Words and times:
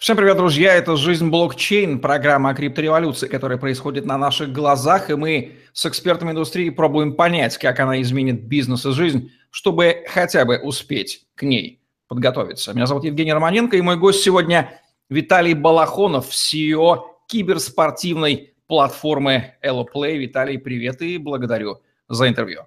Всем 0.00 0.16
привет, 0.16 0.38
друзья! 0.38 0.74
Это 0.76 0.96
«Жизнь 0.96 1.28
блокчейн», 1.28 1.98
программа 1.98 2.50
о 2.50 2.54
криптореволюции, 2.54 3.28
которая 3.28 3.58
происходит 3.58 4.06
на 4.06 4.16
наших 4.16 4.50
глазах, 4.50 5.10
и 5.10 5.14
мы 5.14 5.56
с 5.74 5.84
экспертами 5.84 6.30
индустрии 6.30 6.70
пробуем 6.70 7.12
понять, 7.12 7.58
как 7.58 7.80
она 7.80 8.00
изменит 8.00 8.44
бизнес 8.44 8.86
и 8.86 8.92
жизнь, 8.92 9.30
чтобы 9.50 10.04
хотя 10.08 10.46
бы 10.46 10.56
успеть 10.58 11.26
к 11.34 11.42
ней 11.42 11.82
подготовиться. 12.08 12.72
Меня 12.72 12.86
зовут 12.86 13.04
Евгений 13.04 13.34
Романенко, 13.34 13.76
и 13.76 13.82
мой 13.82 13.98
гость 13.98 14.22
сегодня 14.22 14.72
Виталий 15.10 15.52
Балахонов, 15.52 16.30
CEO 16.30 17.02
киберспортивной 17.28 18.54
платформы 18.68 19.56
EloPlay. 19.62 20.16
Виталий, 20.16 20.58
привет 20.58 21.02
и 21.02 21.18
благодарю 21.18 21.82
за 22.08 22.26
интервью. 22.26 22.62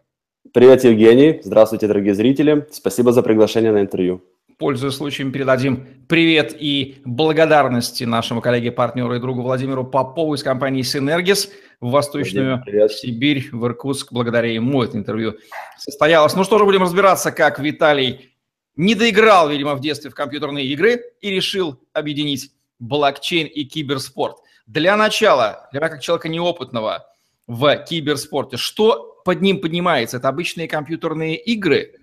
Привет, 0.53 0.83
Евгений. 0.83 1.41
Здравствуйте, 1.43 1.87
дорогие 1.87 2.13
зрители. 2.13 2.67
Спасибо 2.69 3.11
за 3.11 3.23
приглашение 3.23 3.71
на 3.71 3.81
интервью 3.81 4.21
пользуясь 4.57 4.95
случаем, 4.95 5.31
передадим 5.31 5.87
привет 6.07 6.55
и 6.59 7.01
благодарности 7.05 8.03
нашему 8.03 8.41
коллеге, 8.41 8.71
партнеру 8.71 9.15
и 9.15 9.19
другу 9.19 9.41
Владимиру 9.41 9.85
Попову 9.85 10.33
из 10.35 10.43
компании 10.43 10.81
«Синергис» 10.81 11.49
в 11.79 11.91
Восточную 11.91 12.61
Владимир, 12.63 12.89
Сибирь, 12.89 13.49
в 13.51 13.65
Иркутск. 13.65 14.11
Благодаря 14.11 14.51
ему 14.51 14.83
это 14.83 14.97
интервью 14.97 15.35
состоялось. 15.77 16.35
Ну 16.35 16.43
что 16.43 16.57
же, 16.57 16.65
будем 16.65 16.83
разбираться, 16.83 17.31
как 17.31 17.59
Виталий 17.59 18.35
не 18.75 18.95
доиграл, 18.95 19.49
видимо, 19.49 19.75
в 19.75 19.81
детстве 19.81 20.09
в 20.09 20.15
компьютерные 20.15 20.65
игры 20.67 21.01
и 21.21 21.29
решил 21.29 21.79
объединить 21.93 22.51
блокчейн 22.79 23.47
и 23.47 23.63
киберспорт. 23.63 24.37
Для 24.65 24.95
начала, 24.97 25.67
для 25.71 25.81
меня 25.81 25.89
как 25.89 26.01
человека 26.01 26.29
неопытного 26.29 27.05
в 27.47 27.75
киберспорте, 27.87 28.57
что 28.57 29.21
под 29.25 29.41
ним 29.41 29.59
поднимается? 29.61 30.17
Это 30.17 30.29
обычные 30.29 30.67
компьютерные 30.67 31.35
игры– 31.35 31.93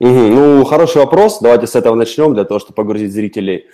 Угу. 0.00 0.10
Ну, 0.10 0.64
хороший 0.64 0.98
вопрос. 0.98 1.40
Давайте 1.40 1.66
с 1.66 1.74
этого 1.74 1.94
начнем, 1.94 2.34
для 2.34 2.44
того, 2.44 2.60
чтобы 2.60 2.74
погрузить 2.74 3.12
зрителей 3.12 3.66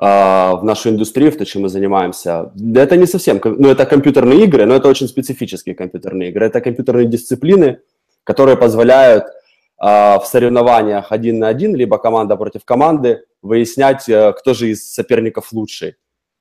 э, 0.00 0.04
в 0.04 0.60
нашу 0.62 0.90
индустрию, 0.90 1.32
в 1.32 1.36
то, 1.36 1.44
чем 1.44 1.62
мы 1.62 1.68
занимаемся. 1.68 2.52
Это 2.74 2.96
не 2.96 3.06
совсем, 3.06 3.40
ну, 3.44 3.68
это 3.68 3.84
компьютерные 3.84 4.44
игры, 4.44 4.64
но 4.64 4.76
это 4.76 4.88
очень 4.88 5.08
специфические 5.08 5.74
компьютерные 5.74 6.30
игры. 6.30 6.46
Это 6.46 6.60
компьютерные 6.60 7.06
дисциплины, 7.06 7.80
которые 8.24 8.56
позволяют 8.56 9.24
э, 9.24 9.30
в 9.80 10.22
соревнованиях 10.24 11.10
один 11.10 11.40
на 11.40 11.48
один, 11.48 11.74
либо 11.74 11.98
команда 11.98 12.36
против 12.36 12.64
команды, 12.64 13.24
выяснять, 13.42 14.08
э, 14.08 14.32
кто 14.38 14.54
же 14.54 14.68
из 14.68 14.94
соперников 14.94 15.52
лучший. 15.52 15.96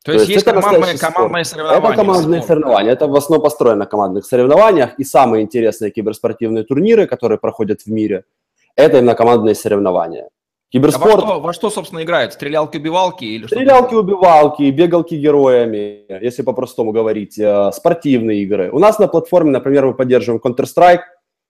То, 0.06 0.12
То 0.12 0.19
есть 0.19 0.30
есть 0.30 0.45
командные, 0.45 0.97
командные 1.00 1.45
соревнования? 1.45 1.89
Это 1.89 1.95
командные 1.95 2.42
соревнования. 2.42 2.92
Это 2.92 3.08
в 3.08 3.16
основном 3.16 3.44
построено 3.44 3.80
на 3.80 3.86
командных 3.86 4.25
соревнованиях. 4.25 5.00
И 5.00 5.03
самые 5.03 5.44
интересные 5.44 5.89
киберспортивные 5.92 6.64
турниры, 6.64 7.08
которые 7.08 7.39
проходят 7.39 7.81
в 7.81 7.88
мире– 7.88 8.23
это 8.75 8.97
именно 8.97 9.16
командные 9.16 9.55
соревнования. 9.55 10.30
Киберспорт... 10.72 11.16
А 11.16 11.16
во, 11.16 11.22
что, 11.22 11.39
во 11.41 11.53
что, 11.53 11.69
собственно, 11.69 12.02
играет? 12.02 12.31
Стрелялки-убивалки 12.33 13.25
или 13.25 13.45
что? 13.45 13.55
Стрелялки-убивалки, 13.55 14.69
бегалки 14.72 15.16
героями, 15.16 16.05
если 16.08 16.44
по-простому 16.44 16.94
говорить, 16.94 17.38
э, 17.38 17.72
спортивные 17.73 18.44
игры. 18.44 18.72
У 18.72 18.80
нас 18.80 18.97
на 18.97 19.09
платформе, 19.09 19.52
например, 19.52 19.86
мы 19.86 19.94
поддерживаем 19.94 20.41
Counter-Strike, 20.41 21.02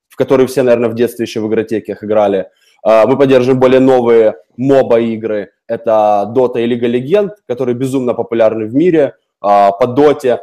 в 0.09 0.15
который 0.15 0.47
все, 0.47 0.63
наверное, 0.63 0.89
в 0.89 0.95
детстве 0.95 1.25
еще 1.25 1.39
в 1.39 1.47
игротеках 1.47 2.03
играли. 2.03 2.49
Э, 2.83 3.05
мы 3.05 3.15
поддерживаем 3.15 3.59
более 3.59 3.79
новые 3.79 4.37
моба-игры. 4.57 5.51
Это 5.67 6.31
Dota 6.35 6.59
и 6.59 6.65
Лига 6.65 6.87
Легенд, 6.87 7.33
которые 7.47 7.75
безумно 7.75 8.15
популярны 8.15 8.65
в 8.65 8.73
мире. 8.73 9.13
Э, 9.43 9.69
по 9.79 9.85
Доте 9.87 10.41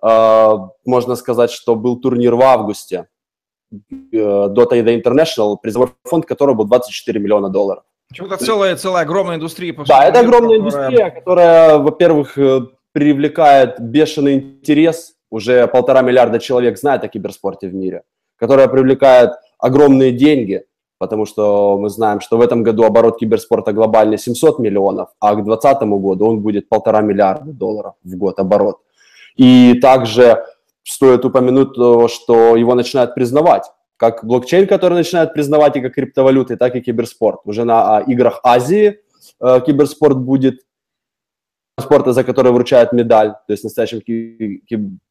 можно 0.00 1.16
сказать, 1.16 1.50
что 1.50 1.74
был 1.74 2.00
турнир 2.00 2.36
в 2.36 2.42
августе 2.42 3.08
Dota 3.72 4.82
The 4.82 5.02
International, 5.02 5.56
призовой 5.60 5.88
фонд 6.04 6.26
которого 6.26 6.54
был 6.54 6.64
24 6.66 7.20
миллиона 7.20 7.48
долларов. 7.48 7.84
Это 8.16 8.36
целая, 8.38 8.76
целая 8.76 9.02
огромная 9.02 9.36
индустрия. 9.36 9.74
По 9.74 9.84
да, 9.84 10.04
это 10.04 10.20
огромная 10.20 10.58
которая... 10.58 10.86
индустрия, 10.86 11.10
которая, 11.10 11.78
во-первых, 11.78 12.38
э, 12.38 12.60
привлекает 12.92 13.80
бешеный 13.80 14.34
интерес. 14.34 15.14
Уже 15.30 15.66
полтора 15.66 16.00
миллиарда 16.00 16.38
человек 16.38 16.78
знает 16.78 17.04
о 17.04 17.08
киберспорте 17.08 17.68
в 17.68 17.74
мире. 17.74 18.02
Которая 18.38 18.68
привлекает 18.68 19.32
огромные 19.58 20.12
деньги, 20.12 20.64
потому 20.98 21.26
что 21.26 21.76
мы 21.78 21.90
знаем, 21.90 22.20
что 22.20 22.38
в 22.38 22.40
этом 22.40 22.62
году 22.62 22.84
оборот 22.84 23.18
киберспорта 23.18 23.72
глобальный 23.72 24.16
700 24.16 24.58
миллионов, 24.58 25.10
а 25.20 25.34
к 25.34 25.44
2020 25.44 25.82
году 26.00 26.26
он 26.26 26.40
будет 26.40 26.68
полтора 26.68 27.02
миллиарда 27.02 27.52
долларов 27.52 27.94
в 28.02 28.16
год 28.16 28.38
оборот. 28.38 28.78
И 29.36 29.78
также 29.82 30.44
стоит 30.88 31.24
упомянуть, 31.24 31.74
что 32.10 32.56
его 32.56 32.74
начинают 32.74 33.14
признавать. 33.14 33.64
Как 33.96 34.24
блокчейн, 34.24 34.66
который 34.66 34.94
начинают 34.94 35.34
признавать 35.34 35.76
и 35.76 35.80
как 35.80 35.94
криптовалюты, 35.94 36.56
так 36.56 36.76
и 36.76 36.80
киберспорт. 36.80 37.40
Уже 37.44 37.64
на 37.64 37.98
а, 37.98 38.00
играх 38.00 38.40
Азии 38.42 39.00
э, 39.40 39.60
киберспорт 39.66 40.16
будет. 40.16 40.60
Спорта, 41.80 42.12
за 42.12 42.24
который 42.24 42.50
вручают 42.50 42.92
медаль, 42.92 43.34
то 43.46 43.52
есть 43.52 43.62
настоящим 43.62 44.00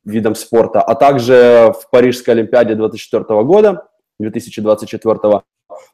видом 0.03 0.35
спорта, 0.35 0.81
а 0.81 0.95
также 0.95 1.73
в 1.79 1.89
Парижской 1.89 2.33
Олимпиаде 2.33 2.75
2024 2.75 3.43
года, 3.43 3.87
2024 4.19 5.43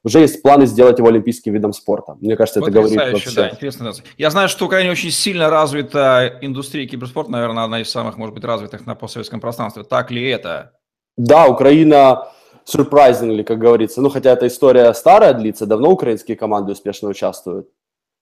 уже 0.04 0.20
есть 0.20 0.42
планы 0.42 0.66
сделать 0.66 0.98
его 0.98 1.08
олимпийским 1.08 1.54
видом 1.54 1.74
спорта. 1.74 2.16
Мне 2.20 2.36
кажется, 2.36 2.60
это 2.60 2.72
говорит 2.72 2.96
вообще. 2.96 3.32
Да, 3.36 3.50
интересно. 3.50 3.94
Я 4.18 4.30
знаю, 4.30 4.50
что 4.50 4.66
в 4.66 4.68
Украине 4.68 4.92
очень 4.92 5.12
сильно 5.12 5.50
развита 5.50 6.40
индустрия 6.42 6.88
киберспорта, 6.88 7.32
наверное, 7.32 7.64
одна 7.64 7.82
из 7.82 7.90
самых, 7.90 8.18
может 8.18 8.36
быть, 8.36 8.44
развитых 8.44 8.86
на 8.86 8.96
постсоветском 8.96 9.40
пространстве. 9.40 9.84
Так 9.84 10.12
ли 10.12 10.28
это? 10.28 10.74
Да, 11.18 11.48
Украина 11.48 12.28
surprisingly, 12.66 13.44
как 13.44 13.60
говорится. 13.60 14.02
Ну, 14.02 14.10
хотя 14.10 14.32
эта 14.32 14.48
история 14.48 14.94
старая 14.94 15.34
длится, 15.34 15.66
давно 15.66 15.92
украинские 15.92 16.38
команды 16.38 16.72
успешно 16.72 17.10
участвуют 17.10 17.68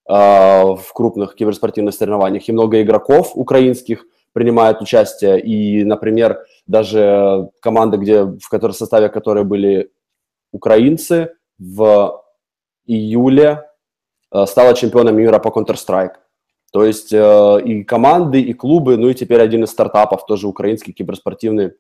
э, 0.10 0.14
в 0.14 0.86
крупных 0.94 1.36
киберспортивных 1.36 1.94
соревнованиях. 1.94 2.48
И 2.48 2.52
много 2.52 2.82
игроков 2.82 3.32
украинских 3.36 4.06
принимают 4.34 4.82
участие. 4.82 5.42
И, 5.42 5.84
например, 5.84 6.40
даже 6.68 7.50
команда, 7.62 7.98
где, 7.98 8.24
в 8.24 8.50
которой, 8.50 8.72
в 8.72 8.78
составе 8.78 9.10
которой 9.10 9.44
были 9.44 9.92
украинцы, 10.52 11.34
в 11.62 12.24
июле 12.88 13.64
э, 14.34 14.46
стала 14.48 14.74
чемпионом 14.74 15.16
мира 15.16 15.40
по 15.40 15.50
Counter-Strike. 15.50 16.16
То 16.74 16.84
есть 16.84 17.14
э, 17.14 17.62
и 17.64 17.84
команды, 17.84 18.42
и 18.42 18.54
клубы, 18.54 18.98
ну 18.98 19.10
и 19.10 19.14
теперь 19.14 19.42
один 19.42 19.64
из 19.64 19.70
стартапов, 19.70 20.26
тоже 20.26 20.48
украинский 20.48 20.94
киберспортивный, 20.94 21.74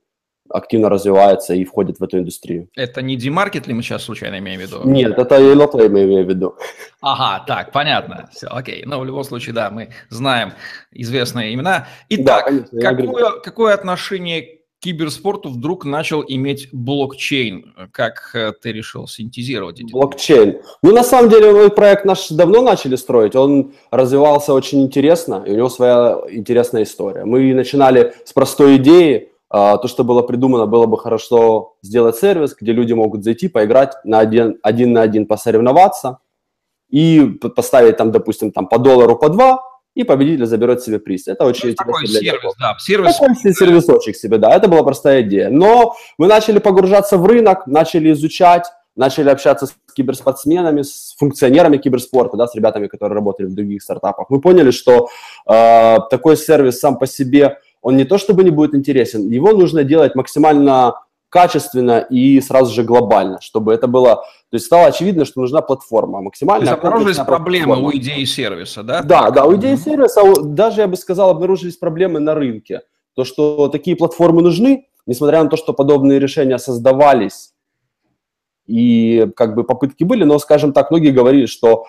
активно 0.50 0.90
развивается 0.90 1.54
и 1.54 1.64
входит 1.64 2.00
в 2.00 2.04
эту 2.04 2.20
индустрию. 2.20 2.68
Это 2.76 3.02
не 3.02 3.16
Димаркет 3.16 3.68
ли 3.68 3.74
мы 3.74 3.82
сейчас 3.82 4.04
случайно 4.04 4.38
имеем 4.38 4.60
в 4.60 4.64
виду? 4.64 4.82
Нет, 4.84 5.18
это 5.18 5.40
Eloplay 5.40 5.90
мы 5.90 6.04
имеем 6.04 6.26
в 6.26 6.30
виду. 6.30 6.56
Ага, 7.02 7.44
так, 7.48 7.72
понятно. 7.72 8.30
Все, 8.34 8.48
окей. 8.48 8.84
Но 8.86 9.00
в 9.00 9.06
любом 9.06 9.24
случае, 9.24 9.56
да, 9.56 9.72
мы 9.72 9.90
знаем 10.10 10.54
известные 10.92 11.54
имена. 11.54 11.88
Итак, 12.10 12.46
да, 12.46 12.52
конечно, 12.52 12.80
какое, 12.82 13.40
какое 13.40 13.74
отношение 13.74 14.61
киберспорту 14.82 15.50
вдруг 15.50 15.86
начал 15.86 16.24
иметь 16.28 16.70
блокчейн? 16.74 17.74
Как 17.92 18.32
э, 18.34 18.52
ты 18.62 18.74
решил 18.74 19.08
синтезировать 19.08 19.80
эти? 19.80 19.92
Блокчейн. 19.92 20.62
Ну, 20.82 20.92
на 20.92 21.04
самом 21.04 21.30
деле, 21.30 21.52
мы 21.52 21.70
проект 21.70 22.04
наш 22.04 22.30
давно 22.30 22.62
начали 22.62 22.96
строить. 22.96 23.36
Он 23.36 23.74
развивался 23.92 24.54
очень 24.54 24.82
интересно, 24.82 25.44
и 25.46 25.52
у 25.52 25.56
него 25.56 25.70
своя 25.70 26.20
интересная 26.30 26.84
история. 26.84 27.24
Мы 27.26 27.54
начинали 27.54 28.14
с 28.26 28.34
простой 28.34 28.78
идеи. 28.78 29.30
А, 29.54 29.78
то, 29.78 29.88
что 29.88 30.04
было 30.04 30.22
придумано, 30.22 30.66
было 30.66 30.86
бы 30.86 30.98
хорошо 30.98 31.76
сделать 31.82 32.16
сервис, 32.16 32.56
где 32.60 32.72
люди 32.72 32.94
могут 32.94 33.24
зайти, 33.24 33.50
поиграть 33.50 33.94
на 34.04 34.20
один, 34.20 34.60
один 34.64 34.94
на 34.94 35.02
один, 35.02 35.28
посоревноваться 35.28 36.20
и 36.90 37.22
поставить 37.56 37.98
там, 37.98 38.12
допустим, 38.12 38.52
там 38.52 38.68
по 38.68 38.80
доллару, 38.80 39.18
по 39.18 39.30
два, 39.30 39.62
и 39.94 40.04
победитель 40.04 40.46
заберет 40.46 40.82
себе 40.82 41.00
приз. 41.00 41.28
Это 41.28 41.46
очень 41.46 41.68
ну, 41.68 41.72
интересно. 41.72 41.94
Такой 41.94 42.08
сервис, 42.08 42.54
да. 42.60 42.76
Сервис. 42.80 43.16
Такой 43.18 43.54
сервисочек 43.54 44.16
себе, 44.16 44.38
да. 44.38 44.56
Это 44.56 44.68
была 44.68 44.84
простая 44.84 45.22
идея. 45.22 45.50
Но 45.50 45.96
мы 46.18 46.28
начали 46.28 46.60
погружаться 46.60 47.18
в 47.18 47.26
рынок, 47.26 47.68
начали 47.68 48.12
изучать, 48.12 48.66
начали 48.96 49.30
общаться 49.30 49.68
с 49.68 49.76
киберспортсменами, 49.94 50.82
с 50.84 51.16
функционерами 51.18 51.78
киберспорта, 51.78 52.38
да, 52.38 52.48
с 52.48 52.56
ребятами, 52.56 52.88
которые 52.88 53.16
работали 53.16 53.48
в 53.48 53.54
других 53.54 53.82
стартапах. 53.82 54.30
Мы 54.30 54.40
поняли, 54.40 54.72
что 54.72 55.10
э, 55.48 55.98
такой 56.10 56.38
сервис 56.38 56.80
сам 56.80 56.98
по 56.98 57.08
себе, 57.08 57.58
он 57.82 57.98
не 57.98 58.06
то 58.06 58.18
чтобы 58.18 58.44
не 58.44 58.52
будет 58.52 58.76
интересен, 58.76 59.30
его 59.30 59.52
нужно 59.52 59.84
делать 59.84 60.16
максимально 60.16 60.96
качественно 61.32 62.00
и 62.00 62.42
сразу 62.42 62.74
же 62.74 62.84
глобально, 62.84 63.40
чтобы 63.40 63.74
это 63.74 63.88
было, 63.88 64.16
то 64.16 64.56
есть 64.56 64.66
стало 64.66 64.88
очевидно, 64.88 65.24
что 65.24 65.40
нужна 65.40 65.62
платформа 65.62 66.22
максимально. 66.22 66.66
То 66.66 66.72
есть 66.72 66.84
обнаружились 66.84 67.18
проблемы 67.18 67.82
у 67.82 67.92
идеи 67.94 68.26
сервиса, 68.26 68.84
да? 68.84 69.02
Да, 69.02 69.24
так? 69.24 69.34
да, 69.36 69.46
у 69.46 69.56
идеи 69.56 69.76
сервиса, 69.76 70.22
даже 70.44 70.82
я 70.82 70.88
бы 70.88 70.98
сказал, 70.98 71.30
обнаружились 71.30 71.78
проблемы 71.78 72.20
на 72.20 72.36
рынке. 72.36 72.82
То, 73.16 73.24
что 73.24 73.70
такие 73.70 73.96
платформы 73.96 74.42
нужны, 74.42 74.88
несмотря 75.06 75.42
на 75.42 75.50
то, 75.50 75.56
что 75.56 75.74
подобные 75.74 76.20
решения 76.20 76.58
создавались, 76.58 77.54
и 78.68 79.28
как 79.36 79.56
бы 79.56 79.64
попытки 79.64 80.04
были, 80.04 80.26
но, 80.26 80.38
скажем 80.38 80.74
так, 80.74 80.92
многие 80.92 81.12
говорили, 81.12 81.46
что 81.46 81.86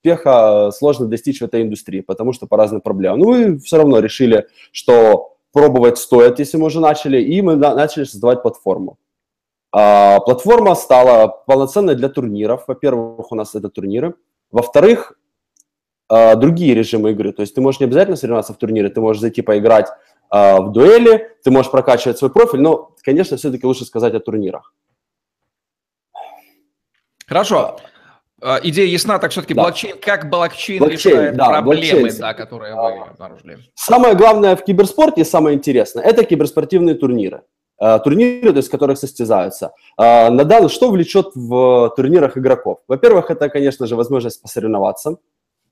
успеха 0.00 0.70
сложно 0.72 1.06
достичь 1.06 1.40
в 1.40 1.44
этой 1.44 1.62
индустрии, 1.62 2.00
потому 2.00 2.32
что 2.32 2.46
по 2.48 2.56
разным 2.56 2.80
проблемам. 2.80 3.20
Ну, 3.20 3.30
мы 3.30 3.58
все 3.58 3.76
равно 3.76 4.00
решили, 4.00 4.48
что 4.72 5.36
пробовать 5.52 5.98
стоит, 5.98 6.38
если 6.38 6.56
мы 6.56 6.66
уже 6.66 6.80
начали, 6.80 7.20
и 7.20 7.42
мы 7.42 7.56
начали 7.56 8.04
создавать 8.04 8.42
платформу. 8.42 8.98
А, 9.72 10.20
платформа 10.20 10.74
стала 10.74 11.28
полноценной 11.28 11.94
для 11.94 12.08
турниров. 12.08 12.64
Во-первых, 12.66 13.30
у 13.30 13.34
нас 13.34 13.54
это 13.54 13.68
турниры. 13.68 14.14
Во-вторых, 14.50 15.12
э, 16.08 16.36
другие 16.36 16.74
режимы 16.74 17.12
игры. 17.12 17.32
То 17.32 17.42
есть 17.42 17.54
ты 17.54 17.60
можешь 17.60 17.80
не 17.80 17.86
обязательно 17.86 18.16
соревноваться 18.16 18.52
в 18.52 18.56
турнире, 18.56 18.88
ты 18.88 19.00
можешь 19.00 19.20
зайти 19.20 19.42
поиграть 19.42 19.88
э, 20.32 20.60
в 20.60 20.72
дуэли, 20.72 21.36
ты 21.44 21.52
можешь 21.52 21.70
прокачивать 21.70 22.18
свой 22.18 22.32
профиль, 22.32 22.60
но, 22.60 22.94
конечно, 23.04 23.36
все-таки 23.36 23.64
лучше 23.64 23.84
сказать 23.84 24.14
о 24.14 24.20
турнирах. 24.20 24.74
Хорошо. 27.26 27.76
А, 28.42 28.58
идея 28.62 28.86
ясна, 28.86 29.18
так 29.18 29.30
все-таки 29.32 29.54
да. 29.54 29.62
блокчейн, 29.62 29.96
как 29.98 30.30
блокчейн, 30.30 30.78
блокчейн 30.78 31.14
решает 31.14 31.36
да, 31.36 31.48
проблемы, 31.48 32.00
блокчейн. 32.00 32.20
Да, 32.20 32.34
которые 32.34 32.74
вы 32.74 33.02
обнаружили? 33.10 33.58
Самое 33.74 34.14
главное 34.14 34.56
в 34.56 34.64
киберспорте, 34.64 35.24
самое 35.24 35.56
интересное, 35.56 36.02
это 36.04 36.24
киберспортивные 36.24 36.94
турниры. 36.94 37.42
А, 37.78 37.98
турниры, 37.98 38.52
то 38.52 38.58
есть, 38.58 38.68
которых 38.68 38.98
состязаются. 38.98 39.72
А, 39.96 40.30
на 40.30 40.44
данный, 40.44 40.68
что 40.68 40.90
влечет 40.90 41.32
в 41.34 41.92
турнирах 41.96 42.38
игроков? 42.38 42.78
Во-первых, 42.88 43.30
это, 43.30 43.48
конечно 43.48 43.86
же, 43.86 43.96
возможность 43.96 44.40
посоревноваться 44.42 45.16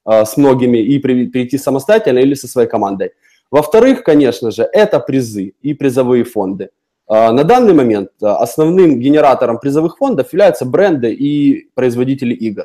с 0.06 0.38
многими 0.38 0.78
и 0.78 0.98
перейти 0.98 1.58
самостоятельно 1.58 2.20
или 2.20 2.32
со 2.32 2.48
своей 2.48 2.66
командой. 2.66 3.12
Во-вторых, 3.50 4.02
конечно 4.04 4.50
же, 4.50 4.62
это 4.62 5.00
призы 5.00 5.54
и 5.60 5.74
призовые 5.74 6.24
фонды. 6.24 6.70
А, 7.08 7.32
на 7.32 7.42
данный 7.42 7.72
момент 7.72 8.10
а, 8.22 8.36
основным 8.36 9.00
генератором 9.00 9.58
призовых 9.58 9.96
фондов 9.96 10.32
являются 10.32 10.66
бренды 10.66 11.12
и 11.12 11.70
производители 11.74 12.34
игр. 12.34 12.64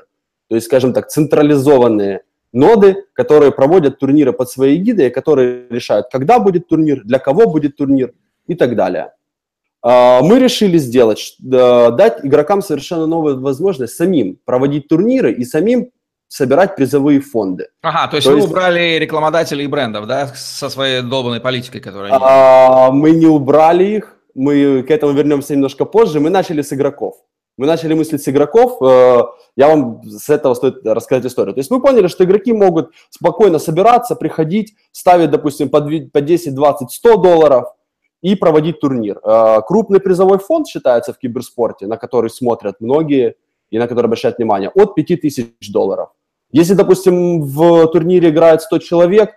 То 0.50 0.56
есть, 0.56 0.68
скажем 0.68 0.94
так, 0.94 1.10
централизованные 1.10 2.24
ноды, 2.52 3.06
которые 3.14 3.52
проводят 3.52 4.00
турниры 4.00 4.34
под 4.34 4.50
своей 4.50 4.78
эгидой, 4.78 5.10
которые 5.10 5.68
решают, 5.70 6.08
когда 6.12 6.40
будет 6.40 6.68
турнир, 6.68 7.02
для 7.04 7.20
кого 7.20 7.50
будет 7.50 7.78
турнир 7.78 8.14
и 8.46 8.56
так 8.56 8.76
далее. 8.76 9.14
А, 9.82 10.22
мы 10.22 10.40
решили 10.40 10.78
сделать, 10.78 11.36
дать 11.40 12.26
игрокам 12.26 12.62
совершенно 12.62 13.08
новую 13.08 13.40
возможность 13.40 13.96
самим 13.96 14.40
проводить 14.44 14.90
турниры 14.90 15.32
и 15.32 15.46
самим 15.46 15.90
собирать 16.28 16.76
призовые 16.76 17.22
фонды. 17.22 17.68
Ага, 17.82 18.08
то 18.08 18.18
есть 18.18 18.28
то 18.28 18.34
вы 18.34 18.40
есть... 18.40 18.50
убрали 18.50 18.98
рекламодателей 18.98 19.66
и 19.66 19.68
брендов, 19.68 20.08
да, 20.08 20.28
со 20.36 20.70
своей 20.70 21.02
долбанной 21.02 21.40
политикой, 21.40 21.80
которая... 21.80 22.12
А, 22.14 22.92
мы 22.92 23.12
не 23.12 23.28
убрали 23.28 23.84
их, 23.84 24.18
мы 24.36 24.84
к 24.84 24.92
этому 24.92 25.14
вернемся 25.14 25.54
немножко 25.54 25.86
позже, 25.86 26.20
мы 26.20 26.30
начали 26.30 26.62
с 26.62 26.74
игроков. 26.74 27.16
Мы 27.56 27.68
начали 27.68 27.94
мыслить 27.94 28.24
с 28.24 28.28
игроков, 28.28 28.82
э, 28.82 29.24
я 29.56 29.68
вам 29.68 30.02
с 30.04 30.28
этого 30.30 30.56
стоит 30.56 30.84
рассказать 30.86 31.26
историю. 31.26 31.54
То 31.54 31.60
есть 31.60 31.70
мы 31.70 31.82
поняли, 31.82 32.08
что 32.08 32.24
игроки 32.24 32.52
могут 32.52 32.90
спокойно 33.12 33.60
собираться, 33.60 34.16
приходить, 34.16 34.74
ставить, 34.92 35.30
допустим, 35.30 35.70
по 35.70 35.82
10, 35.82 36.56
20, 36.56 36.92
100 36.92 37.18
долларов 37.18 37.66
и 38.24 38.36
проводить 38.36 38.80
турнир. 38.80 39.20
Э, 39.24 39.62
крупный 39.68 40.00
призовой 40.00 40.40
фонд 40.40 40.68
считается 40.68 41.14
в 41.14 41.20
киберспорте, 41.20 41.86
на 41.86 41.98
который 41.98 42.32
смотрят 42.32 42.78
многие 42.80 43.36
и 43.70 43.78
на 43.78 43.88
который 43.88 44.08
обращают 44.08 44.38
внимание, 44.38 44.72
от 44.74 44.96
5000 44.96 45.72
долларов. 45.72 46.10
Если, 46.52 46.74
допустим, 46.76 47.42
в 47.42 47.88
турнире 47.88 48.30
играет 48.30 48.62
100 48.62 48.80
человек, 48.80 49.32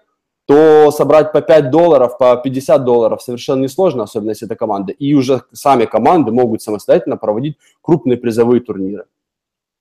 то 0.46 0.92
собрать 0.92 1.32
по 1.32 1.42
5 1.42 1.70
долларов, 1.70 2.18
по 2.18 2.36
50 2.36 2.84
долларов 2.84 3.20
совершенно 3.20 3.62
несложно, 3.62 4.04
особенно 4.04 4.30
если 4.30 4.46
это 4.46 4.54
команда. 4.54 4.92
И 4.92 5.12
уже 5.14 5.42
сами 5.52 5.86
команды 5.86 6.30
могут 6.30 6.62
самостоятельно 6.62 7.16
проводить 7.16 7.58
крупные 7.82 8.16
призовые 8.16 8.60
турниры 8.60 9.06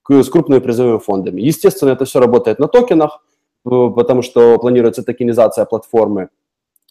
с 0.08 0.28
крупными 0.28 0.60
призовыми 0.60 0.98
фондами. 0.98 1.40
Естественно, 1.40 1.90
это 1.90 2.04
все 2.04 2.20
работает 2.20 2.58
на 2.58 2.68
токенах, 2.68 3.24
э, 3.64 3.68
потому 3.94 4.22
что 4.22 4.58
планируется 4.58 5.02
токенизация 5.02 5.64
платформы. 5.64 6.28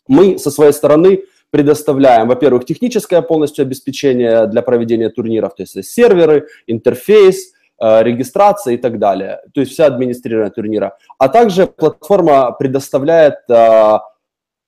Мы 0.08 0.38
со 0.38 0.52
своей 0.52 0.74
стороны 0.74 1.24
предоставляем, 1.50 2.28
во-первых, 2.28 2.66
техническое 2.66 3.22
полностью 3.22 3.64
обеспечение 3.64 4.48
для 4.48 4.62
проведения 4.62 5.10
турниров, 5.10 5.56
то 5.56 5.64
есть 5.64 5.82
серверы, 5.86 6.48
интерфейс, 6.68 7.54
регистрация 7.80 8.76
и 8.76 8.78
так 8.78 9.00
далее, 9.00 9.42
то 9.54 9.62
есть 9.62 9.74
вся 9.74 9.86
администрирование 9.86 10.52
турнира. 10.52 10.98
А 11.18 11.28
также 11.28 11.68
платформа 11.68 12.52
предоставляет 12.52 13.36
э, 13.50 14.00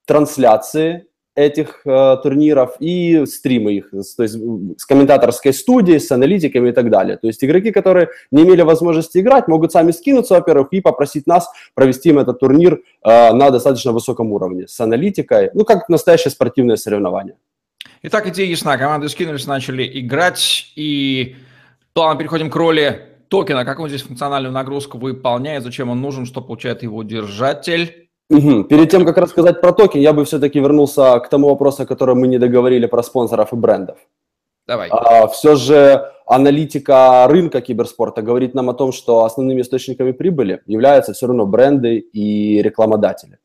трансляции 0.05 1.07
этих 1.37 1.81
э, 1.85 2.17
турниров 2.23 2.77
и 2.79 3.23
стримы 3.27 3.73
их, 3.73 3.91
то 3.91 4.23
есть 4.23 4.35
с 4.77 4.85
комментаторской 4.85 5.53
студией, 5.53 5.99
с 5.99 6.11
аналитиками 6.11 6.69
и 6.69 6.71
так 6.71 6.89
далее. 6.89 7.17
То 7.17 7.27
есть 7.27 7.43
игроки, 7.43 7.71
которые 7.71 8.09
не 8.31 8.43
имели 8.43 8.63
возможности 8.63 9.19
играть, 9.19 9.47
могут 9.47 9.71
сами 9.71 9.91
скинуться, 9.91 10.33
во-первых, 10.33 10.69
и 10.71 10.81
попросить 10.81 11.27
нас 11.27 11.47
провести 11.75 12.09
им 12.09 12.17
этот 12.17 12.39
турнир 12.39 12.81
э, 13.03 13.33
на 13.33 13.51
достаточно 13.51 13.91
высоком 13.91 14.31
уровне, 14.31 14.67
с 14.67 14.79
аналитикой, 14.79 15.51
ну, 15.53 15.63
как 15.63 15.89
настоящее 15.89 16.31
спортивное 16.31 16.75
соревнование. 16.75 17.35
Итак, 18.01 18.27
идея 18.27 18.47
ясна. 18.47 18.77
Команды 18.77 19.07
скинулись, 19.07 19.45
начали 19.45 19.87
играть, 19.99 20.71
и 20.75 21.35
Плавно 21.97 22.15
переходим 22.19 22.51
к 22.51 22.55
роли 22.55 23.07
токена. 23.27 23.65
Как 23.65 23.79
он 23.79 23.89
здесь 23.89 24.03
функциональную 24.03 24.53
нагрузку 24.53 24.99
выполняет, 24.99 25.63
зачем 25.63 25.89
он 25.89 25.99
нужен, 25.99 26.27
что 26.27 26.41
получает 26.41 26.83
его 26.83 27.01
держатель. 27.01 28.07
Угу. 28.29 28.65
Перед 28.65 28.91
тем, 28.91 29.03
как 29.03 29.17
рассказать 29.17 29.61
про 29.61 29.73
токен, 29.73 29.99
я 29.99 30.13
бы 30.13 30.23
все-таки 30.23 30.59
вернулся 30.59 31.19
к 31.19 31.27
тому 31.27 31.49
вопросу, 31.49 31.81
о 31.81 31.85
котором 31.87 32.19
мы 32.19 32.27
не 32.27 32.37
договорили 32.37 32.85
про 32.85 33.01
спонсоров 33.01 33.51
и 33.51 33.55
брендов. 33.55 33.97
Давай. 34.67 34.89
А, 34.91 35.25
все 35.25 35.55
же 35.55 36.11
аналитика 36.27 37.25
рынка 37.27 37.61
киберспорта 37.61 38.21
говорит 38.21 38.53
нам 38.53 38.69
о 38.69 38.75
том, 38.75 38.91
что 38.91 39.23
основными 39.23 39.61
источниками 39.61 40.11
прибыли 40.11 40.61
являются 40.67 41.13
все 41.13 41.25
равно 41.25 41.47
бренды 41.47 41.97
и 41.97 42.61
рекламодатели. 42.61 43.39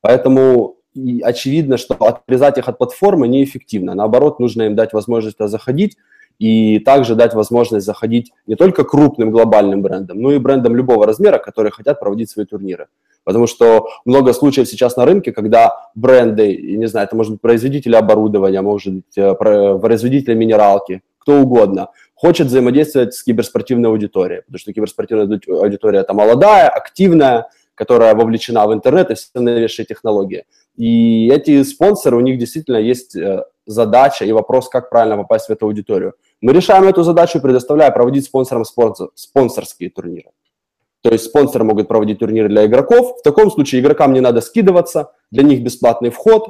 Поэтому 0.00 0.74
и 0.92 1.20
очевидно, 1.20 1.76
что 1.76 1.94
отрезать 1.94 2.58
их 2.58 2.68
от 2.68 2.78
платформы 2.78 3.28
неэффективно. 3.28 3.94
Наоборот, 3.94 4.40
нужно 4.40 4.64
им 4.64 4.74
дать 4.74 4.92
возможность 4.92 5.38
заходить, 5.38 5.96
и 6.42 6.80
также 6.80 7.14
дать 7.14 7.34
возможность 7.34 7.86
заходить 7.86 8.32
не 8.48 8.56
только 8.56 8.82
крупным 8.82 9.30
глобальным 9.30 9.80
брендам, 9.80 10.20
но 10.20 10.32
и 10.32 10.38
брендам 10.38 10.74
любого 10.74 11.06
размера, 11.06 11.38
которые 11.38 11.70
хотят 11.70 12.00
проводить 12.00 12.30
свои 12.30 12.44
турниры. 12.44 12.88
Потому 13.22 13.46
что 13.46 13.86
много 14.04 14.32
случаев 14.32 14.66
сейчас 14.66 14.96
на 14.96 15.04
рынке, 15.04 15.30
когда 15.30 15.88
бренды, 15.94 16.56
не 16.56 16.86
знаю, 16.86 17.06
это 17.06 17.14
может 17.14 17.34
быть 17.34 17.40
производители 17.40 17.94
оборудования, 17.94 18.60
может 18.60 18.92
быть 18.92 19.16
э, 19.16 19.34
производители 19.34 20.34
минералки, 20.34 21.02
кто 21.18 21.40
угодно, 21.40 21.90
хочет 22.16 22.48
взаимодействовать 22.48 23.14
с 23.14 23.22
киберспортивной 23.22 23.90
аудиторией, 23.90 24.42
потому 24.42 24.58
что 24.58 24.72
киберспортивная 24.72 25.40
аудитория 25.46 26.00
это 26.00 26.12
молодая, 26.12 26.68
активная, 26.68 27.46
которая 27.76 28.16
вовлечена 28.16 28.66
в 28.66 28.74
интернет 28.74 29.12
и 29.12 29.14
все 29.14 29.28
новейшие 29.34 29.86
технологии. 29.86 30.44
И 30.76 31.30
эти 31.32 31.62
спонсоры, 31.62 32.16
у 32.16 32.20
них 32.20 32.38
действительно 32.38 32.78
есть 32.78 33.14
э, 33.14 33.44
задача 33.66 34.24
и 34.24 34.32
вопрос, 34.32 34.68
как 34.68 34.90
правильно 34.90 35.16
попасть 35.16 35.46
в 35.46 35.50
эту 35.50 35.66
аудиторию. 35.66 36.14
Мы 36.42 36.52
решаем 36.52 36.88
эту 36.88 37.04
задачу, 37.04 37.40
предоставляя 37.40 37.92
проводить 37.92 38.24
спонсорам 38.24 38.64
спонсор, 38.64 39.10
спонсорские 39.14 39.90
турниры. 39.90 40.30
То 41.00 41.10
есть 41.10 41.24
спонсоры 41.24 41.64
могут 41.64 41.86
проводить 41.86 42.18
турниры 42.18 42.48
для 42.48 42.66
игроков. 42.66 43.20
В 43.20 43.22
таком 43.22 43.50
случае 43.50 43.80
игрокам 43.80 44.12
не 44.12 44.20
надо 44.20 44.40
скидываться, 44.40 45.12
для 45.30 45.44
них 45.44 45.62
бесплатный 45.62 46.10
вход. 46.10 46.48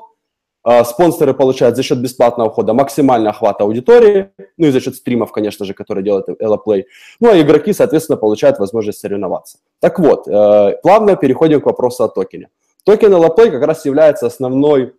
А, 0.65 0.85
спонсоры 0.85 1.35
получают 1.35 1.77
за 1.77 1.83
счет 1.83 2.01
бесплатного 2.01 2.51
входа 2.51 2.73
максимальный 2.73 3.31
охват 3.31 3.61
аудитории, 3.61 4.31
ну 4.57 4.69
и 4.69 4.71
за 4.71 4.81
счет 4.81 4.95
стримов, 4.95 5.31
конечно 5.31 5.67
же, 5.67 5.75
которые 5.75 6.05
делает 6.05 6.27
Play. 6.29 6.85
Ну 7.21 7.31
а 7.31 7.41
игроки, 7.41 7.73
соответственно, 7.75 8.17
получают 8.17 8.59
возможность 8.59 9.01
соревноваться. 9.01 9.59
Так 9.81 9.99
вот, 9.99 10.27
э, 10.27 10.77
плавно 10.83 11.17
переходим 11.17 11.61
к 11.61 11.67
вопросу 11.67 12.05
о 12.05 12.09
токене. 12.09 12.49
Токен 12.85 13.13
Play 13.13 13.51
как 13.51 13.65
раз 13.65 13.85
является 13.85 14.27
основной 14.27 14.95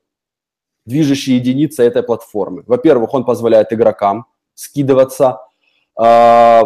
движущей 0.86 1.36
единицей 1.36 1.88
этой 1.88 2.04
платформы. 2.04 2.64
Во-первых, 2.68 3.14
он 3.14 3.24
позволяет 3.24 3.72
игрокам 3.72 4.26
скидываться 4.56 5.40
э, 6.00 6.62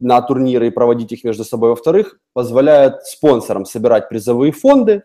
на 0.00 0.20
турниры 0.22 0.66
и 0.66 0.70
проводить 0.70 1.12
их 1.12 1.24
между 1.24 1.44
собой. 1.44 1.70
Во-вторых, 1.70 2.18
позволяет 2.32 3.04
спонсорам 3.04 3.64
собирать 3.64 4.08
призовые 4.08 4.52
фонды 4.52 5.04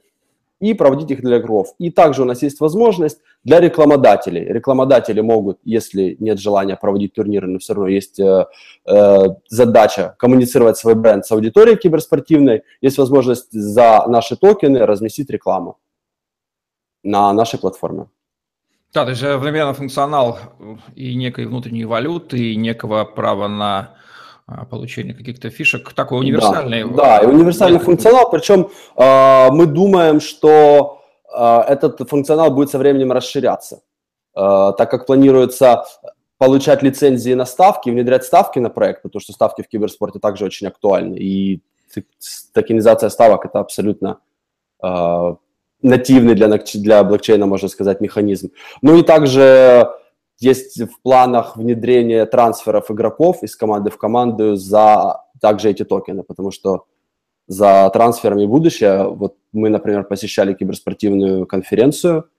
и 0.60 0.74
проводить 0.74 1.12
их 1.12 1.22
для 1.22 1.38
игроков. 1.38 1.74
И 1.78 1.92
также 1.92 2.24
у 2.24 2.26
нас 2.26 2.42
есть 2.42 2.60
возможность 2.60 3.20
для 3.44 3.60
рекламодателей. 3.60 4.44
Рекламодатели 4.44 5.22
могут, 5.22 5.60
если 5.64 6.18
нет 6.20 6.40
желания 6.40 6.76
проводить 6.76 7.14
турниры, 7.14 7.48
но 7.48 7.60
все 7.60 7.74
равно 7.74 7.90
есть 7.90 8.20
э, 8.20 8.48
э, 8.86 9.24
задача 9.50 10.16
коммуницировать 10.18 10.78
свой 10.78 10.96
бренд 10.96 11.26
с 11.26 11.32
аудиторией 11.32 11.78
киберспортивной, 11.78 12.64
есть 12.82 12.98
возможность 12.98 13.52
за 13.52 14.06
наши 14.08 14.36
токены 14.36 14.86
разместить 14.86 15.30
рекламу 15.30 15.78
на 17.04 17.32
нашей 17.34 17.60
платформе. 17.60 18.08
Да, 18.98 19.06
то 19.06 19.12
есть 19.12 19.22
одновременно 19.22 19.76
функционал 19.76 20.40
и 20.96 21.14
некой 21.14 21.46
внутренней 21.46 21.86
валюты, 21.86 22.40
и 22.40 22.56
некого 22.56 23.06
права 23.06 23.48
на 23.48 23.94
а, 24.48 24.66
получение 24.66 25.14
каких-то 25.14 25.52
фишек, 25.52 25.94
такой 25.94 26.22
универсальный. 26.22 26.84
Да, 26.84 27.20
да 27.20 27.20
и 27.20 27.28
универсальный 27.28 27.78
функционал, 27.78 28.32
причем 28.32 28.72
э, 28.96 29.52
мы 29.52 29.68
думаем, 29.68 30.20
что 30.20 31.04
э, 31.32 31.60
этот 31.68 32.10
функционал 32.10 32.50
будет 32.50 32.72
со 32.72 32.80
временем 32.80 33.12
расширяться, 33.12 33.82
э, 34.36 34.72
так 34.76 34.90
как 34.90 35.06
планируется 35.06 35.84
получать 36.40 36.82
лицензии 36.82 37.36
на 37.36 37.46
ставки, 37.46 37.92
внедрять 37.92 38.24
ставки 38.24 38.58
на 38.58 38.72
проект, 38.72 39.04
потому 39.04 39.22
что 39.22 39.32
ставки 39.32 39.62
в 39.62 39.68
киберспорте 39.68 40.18
также 40.18 40.44
очень 40.44 40.66
актуальны, 40.66 41.18
и 41.18 41.62
токенизация 42.52 43.12
ставок– 43.12 43.46
это 43.46 43.60
абсолютно 43.60 44.22
э, 44.84 45.36
нативный 45.82 46.36
для, 46.36 46.48
для 46.48 47.04
блокчейна, 47.04 47.46
можно 47.46 47.68
сказать, 47.68 48.02
механизм. 48.02 48.50
Ну 48.82 48.98
и 48.98 49.04
также 49.04 49.90
есть 50.40 50.82
в 50.82 51.02
планах 51.02 51.58
внедрение 51.58 52.26
трансферов 52.26 52.92
игроков 52.92 53.44
из 53.44 53.56
команды 53.56 53.90
в 53.90 53.98
команду 53.98 54.56
за 54.56 55.22
также 55.42 55.70
эти 55.70 55.84
токены, 55.84 56.24
потому 56.24 56.52
что 56.52 56.86
за 57.48 57.90
трансферами 57.94 58.46
будущее. 58.46 59.08
Вот 59.08 59.36
мы, 59.54 59.70
например, 59.70 60.04
посещали 60.04 60.54
киберспортивную 60.54 61.46
конференцию 61.46 62.30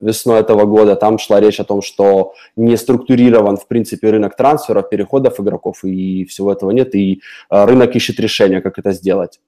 весной 0.00 0.40
этого 0.40 0.64
года. 0.64 0.96
Там 0.96 1.18
шла 1.18 1.40
речь 1.40 1.60
о 1.60 1.64
том, 1.64 1.82
что 1.82 2.34
не 2.56 2.76
структурирован, 2.76 3.56
в 3.56 3.68
принципе, 3.68 4.10
рынок 4.10 4.36
трансферов, 4.36 4.88
переходов 4.88 5.38
игроков, 5.40 5.84
и 5.84 6.24
всего 6.24 6.52
этого 6.52 6.70
нет. 6.70 6.94
И 6.94 7.22
э, 7.50 7.64
рынок 7.64 7.94
ищет 7.94 8.18
решение, 8.18 8.60
как 8.62 8.78
это 8.78 8.92
сделать 8.92 9.40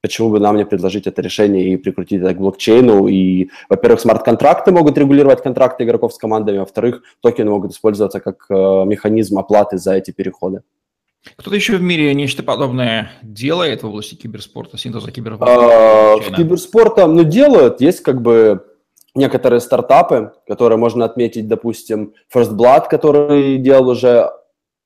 почему 0.00 0.30
бы 0.30 0.40
нам 0.40 0.56
не 0.56 0.64
предложить 0.64 1.06
это 1.06 1.22
решение 1.22 1.72
и 1.72 1.76
прикрутить 1.76 2.22
это 2.22 2.34
к 2.34 2.38
блокчейну. 2.38 3.08
И, 3.08 3.50
во-первых, 3.68 4.00
смарт-контракты 4.00 4.72
могут 4.72 4.98
регулировать 4.98 5.42
контракты 5.42 5.84
игроков 5.84 6.14
с 6.14 6.18
командами, 6.18 6.58
во-вторых, 6.58 7.02
токены 7.20 7.50
могут 7.50 7.72
использоваться 7.72 8.20
как 8.20 8.46
э, 8.48 8.54
механизм 8.54 9.38
оплаты 9.38 9.78
за 9.78 9.94
эти 9.94 10.10
переходы. 10.10 10.62
Кто-то 11.36 11.54
еще 11.54 11.76
в 11.76 11.82
мире 11.82 12.14
нечто 12.14 12.42
подобное 12.42 13.12
делает 13.22 13.82
в 13.82 13.86
области 13.86 14.14
киберспорта, 14.14 14.78
синтеза 14.78 15.12
киберспорта? 15.12 15.54
А, 15.54 16.16
в 16.16 16.34
киберспорта, 16.34 17.06
ну, 17.06 17.24
делают. 17.24 17.82
Есть 17.82 18.00
как 18.00 18.22
бы 18.22 18.64
некоторые 19.14 19.60
стартапы, 19.60 20.32
которые 20.46 20.78
можно 20.78 21.04
отметить, 21.04 21.46
допустим, 21.46 22.14
First 22.34 22.56
Blood, 22.56 22.88
который 22.88 23.58
делал 23.58 23.90
уже 23.90 24.30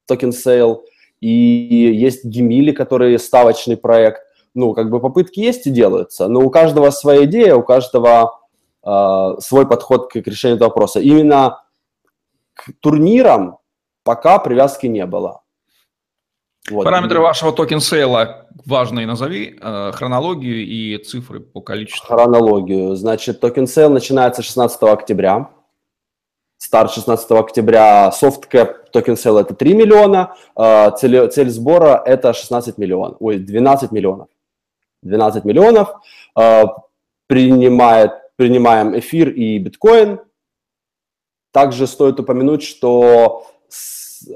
token 0.06 0.32
sale, 0.32 0.84
и 1.20 1.28
есть 1.28 2.24
Гемили, 2.24 2.72
который 2.72 3.18
ставочный 3.18 3.76
проект 3.76 4.23
ну, 4.54 4.72
как 4.72 4.90
бы 4.90 5.00
попытки 5.00 5.40
есть 5.40 5.66
и 5.66 5.70
делаются, 5.70 6.28
но 6.28 6.40
у 6.40 6.50
каждого 6.50 6.90
своя 6.90 7.24
идея, 7.24 7.56
у 7.56 7.62
каждого 7.62 8.40
э, 8.84 9.34
свой 9.40 9.66
подход 9.66 10.10
к 10.10 10.16
решению 10.16 10.56
этого 10.56 10.68
вопроса. 10.68 11.00
Именно 11.00 11.62
к 12.54 12.72
турнирам 12.80 13.58
пока 14.04 14.38
привязки 14.38 14.86
не 14.86 15.04
было. 15.06 15.42
Вот. 16.70 16.84
Параметры 16.84 17.20
вашего 17.20 17.52
token 17.52 17.80
sale 17.80 18.24
-а 18.24 18.46
важные 18.64 19.06
назови, 19.06 19.58
э, 19.60 19.92
хронологию 19.92 20.64
и 20.64 20.96
цифры 20.98 21.40
по 21.40 21.60
количеству. 21.60 22.06
Хронологию. 22.06 22.96
Значит, 22.96 23.40
token 23.40 23.66
sale 23.66 23.90
начинается 23.90 24.42
16 24.42 24.82
октября. 24.84 25.50
Старт 26.56 26.92
16 26.92 27.30
октября, 27.32 28.10
cap 28.50 28.76
token 28.90 29.16
sale 29.18 29.36
это 29.36 29.54
3 29.54 29.74
миллиона, 29.74 30.34
э, 30.56 30.90
цель, 30.96 31.28
цель 31.28 31.50
сбора 31.50 32.02
это 32.06 32.32
16 32.32 32.78
миллионов, 32.78 33.16
ой, 33.20 33.36
12 33.36 33.92
миллионов. 33.92 34.28
12 35.04 35.44
миллионов, 35.44 35.94
э, 36.36 36.64
принимает, 37.26 38.12
принимаем 38.36 38.98
эфир 38.98 39.30
и 39.30 39.58
биткоин. 39.58 40.20
Также 41.52 41.86
стоит 41.86 42.18
упомянуть, 42.18 42.62
что 42.62 43.46
с 43.68 44.26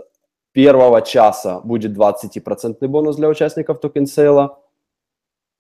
первого 0.52 1.02
часа 1.02 1.60
будет 1.60 1.92
20% 1.96 2.86
бонус 2.86 3.16
для 3.16 3.28
участников 3.28 3.80
token 3.80 4.06
sale 4.06 4.36
-а. 4.36 4.58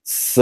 С, 0.02 0.38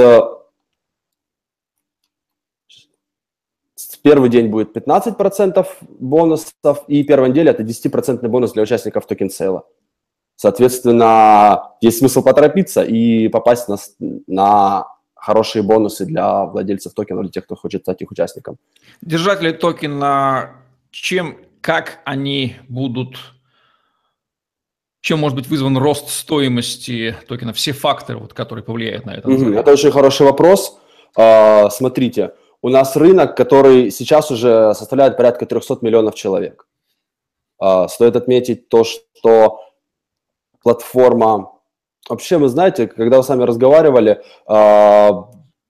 первый 4.07 4.31
день 4.31 4.49
будет 4.49 4.77
15% 4.77 5.67
бонусов, 5.99 6.85
и 6.87 7.03
первая 7.03 7.31
неделя 7.31 7.51
это 7.51 7.65
10% 7.65 8.29
бонус 8.29 8.53
для 8.53 8.63
участников 8.63 9.05
token 9.05 9.31
sale 9.31 9.51
-а. 9.51 9.67
Соответственно, 10.37 11.73
есть 11.81 11.99
смысл 11.99 12.23
поторопиться 12.23 12.83
и 12.83 13.29
попасть 13.29 13.69
на, 13.69 13.77
на 14.27 14.87
хорошие 15.15 15.63
бонусы 15.63 16.05
для 16.05 16.45
владельцев 16.45 16.93
токена, 16.93 17.23
для 17.23 17.31
тех, 17.31 17.45
кто 17.45 17.57
хочет 17.57 17.83
стать 17.83 18.03
их 18.03 18.11
участником. 18.11 18.59
Держатели 19.01 19.53
токена, 19.53 20.57
чем, 20.91 21.39
как 21.63 22.01
они 22.05 22.57
будут, 22.69 23.17
чем 25.01 25.21
может 25.21 25.37
быть 25.37 25.49
вызван 25.49 25.79
рост 25.79 26.11
стоимости 26.11 27.17
токена, 27.27 27.55
все 27.55 27.73
факторы, 27.73 28.19
вот, 28.19 28.35
которые 28.35 28.63
повлияют 28.63 29.07
на 29.07 29.15
это? 29.15 29.29
Mm-hmm. 29.29 29.59
Это 29.59 29.73
очень 29.73 29.91
хороший 29.91 30.27
вопрос. 30.27 30.79
Uh, 31.17 31.71
смотрите, 31.71 32.35
у 32.61 32.69
нас 32.69 32.95
рынок, 32.95 33.37
который 33.37 33.91
сейчас 33.91 34.31
уже 34.31 34.75
составляет 34.75 35.17
порядка 35.17 35.47
300 35.47 35.79
миллионов 35.81 36.15
человек. 36.15 36.69
Uh, 37.59 37.89
стоит 37.89 38.17
отметить 38.17 38.69
то, 38.69 38.85
что 38.85 39.63
платформа. 40.67 41.53
Вообще, 42.09 42.39
вы 42.39 42.49
знаете, 42.49 42.89
когда 42.89 43.19
вы 43.19 43.23
с 43.23 43.29
вами 43.29 43.45
разговаривали, 43.45 44.21
э, 44.49 45.11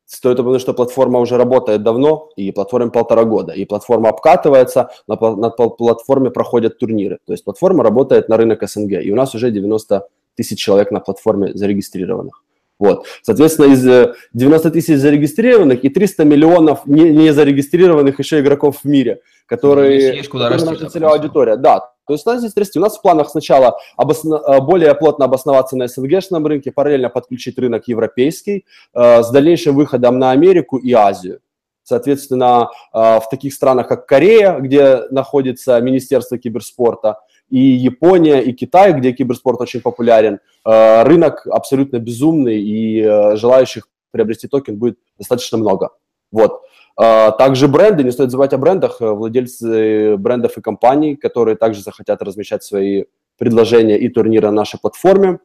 стоит 0.07 0.41
упомянуть, 0.41 0.63
что 0.63 0.73
платформа 0.73 1.19
уже 1.19 1.37
работает 1.37 1.83
давно, 1.83 2.31
и 2.37 2.51
платформе 2.51 2.91
полтора 2.91 3.25
года, 3.25 3.53
и 3.53 3.67
платформа 3.67 4.09
обкатывается, 4.09 4.89
на, 5.07 5.17
на 5.37 5.51
платформе 5.51 6.31
проходят 6.31 6.79
турниры. 6.79 7.19
То 7.27 7.35
есть 7.35 7.45
платформа 7.45 7.85
работает 7.85 8.31
на 8.31 8.39
рынок 8.39 8.67
СНГ, 8.67 8.93
и 9.05 9.13
у 9.13 9.17
нас 9.17 9.35
уже 9.35 9.51
90 9.51 10.09
тысяч 10.35 10.59
человек 10.59 10.91
на 10.91 11.01
платформе 11.01 11.53
зарегистрированных. 11.53 12.43
Вот. 12.79 13.07
Соответственно, 13.21 13.75
из 13.75 14.15
90 14.33 14.71
тысяч 14.71 14.97
зарегистрированных 14.97 15.85
и 15.85 15.91
300 15.91 16.25
миллионов 16.25 16.87
не, 16.87 17.11
не 17.11 17.35
зарегистрированных 17.35 18.19
еще 18.19 18.41
игроков 18.41 18.79
в 18.83 18.89
мире, 18.89 19.21
которые... 19.45 20.17
Есть 20.17 20.31
куда 20.31 20.49
расти. 20.49 20.71
Наша 20.71 20.89
целевая 20.89 21.17
аудитория, 21.17 21.57
да. 21.57 21.96
То 22.07 22.15
есть 22.15 22.27
у 22.27 22.31
нас 22.31 22.41
здесь 22.41 22.57
расти. 22.57 22.79
У 22.79 22.83
нас 22.83 22.99
в 22.99 23.03
планах 23.03 23.29
сначала 23.31 23.79
обосно... 23.97 24.37
Э, 24.37 24.61
более 24.61 24.95
плотно 24.95 25.25
обосноваться 25.25 25.77
на 25.77 25.89
СНГшном 25.89 26.47
рынке, 26.47 26.73
параллельно 26.73 27.09
подключить 27.09 27.59
рынок 27.59 27.89
европейский 27.89 28.65
э, 28.95 29.23
с 29.23 29.31
дальнейшим 29.31 29.75
выходом 29.75 30.19
на 30.19 30.31
Америку 30.31 30.79
и 30.79 30.93
Азию. 30.93 31.41
Соответственно, 31.83 32.71
э, 32.93 32.99
в 33.21 33.29
таких 33.31 33.55
странах, 33.55 33.89
как 33.89 34.07
Корея, 34.07 34.59
где 34.59 35.03
находится 35.11 35.81
Министерство 35.81 36.37
киберспорта, 36.37 37.21
и 37.49 37.61
Япония, 37.61 38.41
и 38.41 38.53
Китай, 38.53 38.93
где 38.93 39.13
киберспорт 39.13 39.61
очень 39.61 39.81
популярен, 39.81 40.41
э, 40.65 41.03
рынок 41.05 41.47
абсолютно 41.47 41.99
безумный, 41.99 42.61
и 42.61 43.01
э, 43.01 43.37
желающих 43.37 43.89
приобрести 44.11 44.49
токен 44.49 44.79
будет 44.79 44.99
достаточно 45.19 45.59
много. 45.59 45.91
Вот. 46.33 46.63
А, 46.97 47.31
также 47.33 47.69
бренды, 47.69 48.05
не 48.05 48.11
стоит 48.11 48.31
забывать 48.31 48.55
о 48.55 48.59
брендах, 48.59 49.01
э, 49.01 49.11
владельцы 49.11 50.17
брендов 50.17 50.57
и 50.57 50.63
компаний, 50.63 51.15
которые 51.15 51.57
также 51.57 51.83
захотят 51.83 52.23
размещать 52.23 52.65
свои 52.65 53.05
предложения 53.37 53.99
и 53.99 54.09
турниры 54.09 54.47
на 54.47 54.55
нашей 54.55 54.81
платформе, 54.81 55.39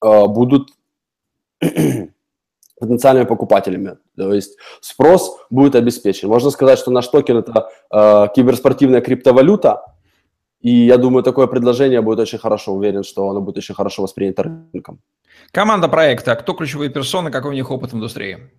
а, 0.00 0.26
будут 0.26 0.70
потенциальными 2.80 3.26
покупателями. 3.26 3.98
То 4.16 4.32
есть 4.32 4.56
спрос 4.80 5.38
будет 5.50 5.74
обеспечен. 5.74 6.28
Можно 6.28 6.50
сказать, 6.50 6.78
что 6.78 6.90
наш 6.90 7.06
токен– 7.08 7.36
это 7.38 7.68
э, 7.90 8.28
киберспортивная 8.34 9.02
криптовалюта, 9.02 9.82
и 10.60 10.70
я 10.70 10.96
думаю, 10.96 11.22
такое 11.22 11.46
предложение 11.46 12.00
будет 12.00 12.18
очень 12.18 12.38
хорошо. 12.38 12.72
Уверен, 12.72 13.04
что 13.04 13.28
оно 13.28 13.40
будет 13.40 13.58
очень 13.58 13.74
хорошо 13.74 14.02
воспринято 14.02 14.42
рынком. 14.42 15.00
Команда 15.52 15.88
проекта. 15.88 16.34
Кто 16.34 16.54
ключевые 16.54 16.90
персоны, 16.90 17.30
какой 17.30 17.50
у 17.50 17.54
них 17.54 17.70
опыт 17.70 17.92
в 17.92 17.96
индустрии? 17.96 18.50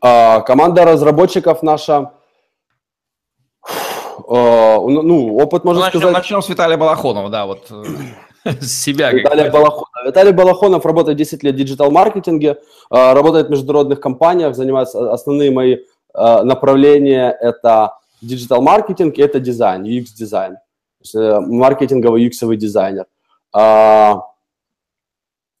А, 0.00 0.40
команда 0.40 0.84
разработчиков 0.84 1.62
наша, 1.62 2.12
а, 4.28 4.78
ну, 4.78 5.36
опыт, 5.36 5.64
можно 5.64 5.82
начнем, 5.82 6.00
сказать... 6.00 6.16
Начнем 6.16 6.42
с 6.42 6.48
Виталия 6.48 6.76
Балахонова, 6.76 7.30
да, 7.30 7.46
вот 7.46 7.66
э, 7.70 7.84
с 8.60 8.82
себя. 8.82 9.10
Виталий 9.10 9.50
Балахонов. 9.50 9.88
Виталий 10.06 10.32
Балахонов 10.32 10.86
работает 10.86 11.18
10 11.18 11.42
лет 11.42 11.54
в 11.54 11.58
digital-маркетинге, 11.58 12.58
а, 12.90 13.14
работает 13.14 13.48
в 13.48 13.50
международных 13.50 14.00
компаниях, 14.00 14.54
занимается 14.54 15.12
основные 15.12 15.50
мои 15.50 15.78
направления– 16.14 17.30
это 17.40 17.98
digital-маркетинг 18.22 19.18
и 19.18 19.22
это 19.22 19.38
дизайн, 19.38 19.84
UX-дизайн, 19.84 20.56
э, 21.14 21.40
маркетинговый 21.40 22.26
UX-овый 22.26 22.56
дизайнер 22.56 23.06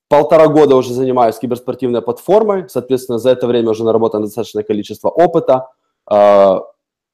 полтора 0.08 0.48
года 0.48 0.74
уже 0.76 0.92
занимаюсь 0.92 1.38
киберспортивной 1.38 2.02
платформой, 2.02 2.68
соответственно, 2.68 3.18
за 3.18 3.30
это 3.30 3.46
время 3.46 3.70
уже 3.70 3.84
наработано 3.84 4.24
достаточное 4.24 4.64
количество 4.64 5.08
опыта 5.08 5.68
э, 6.10 6.60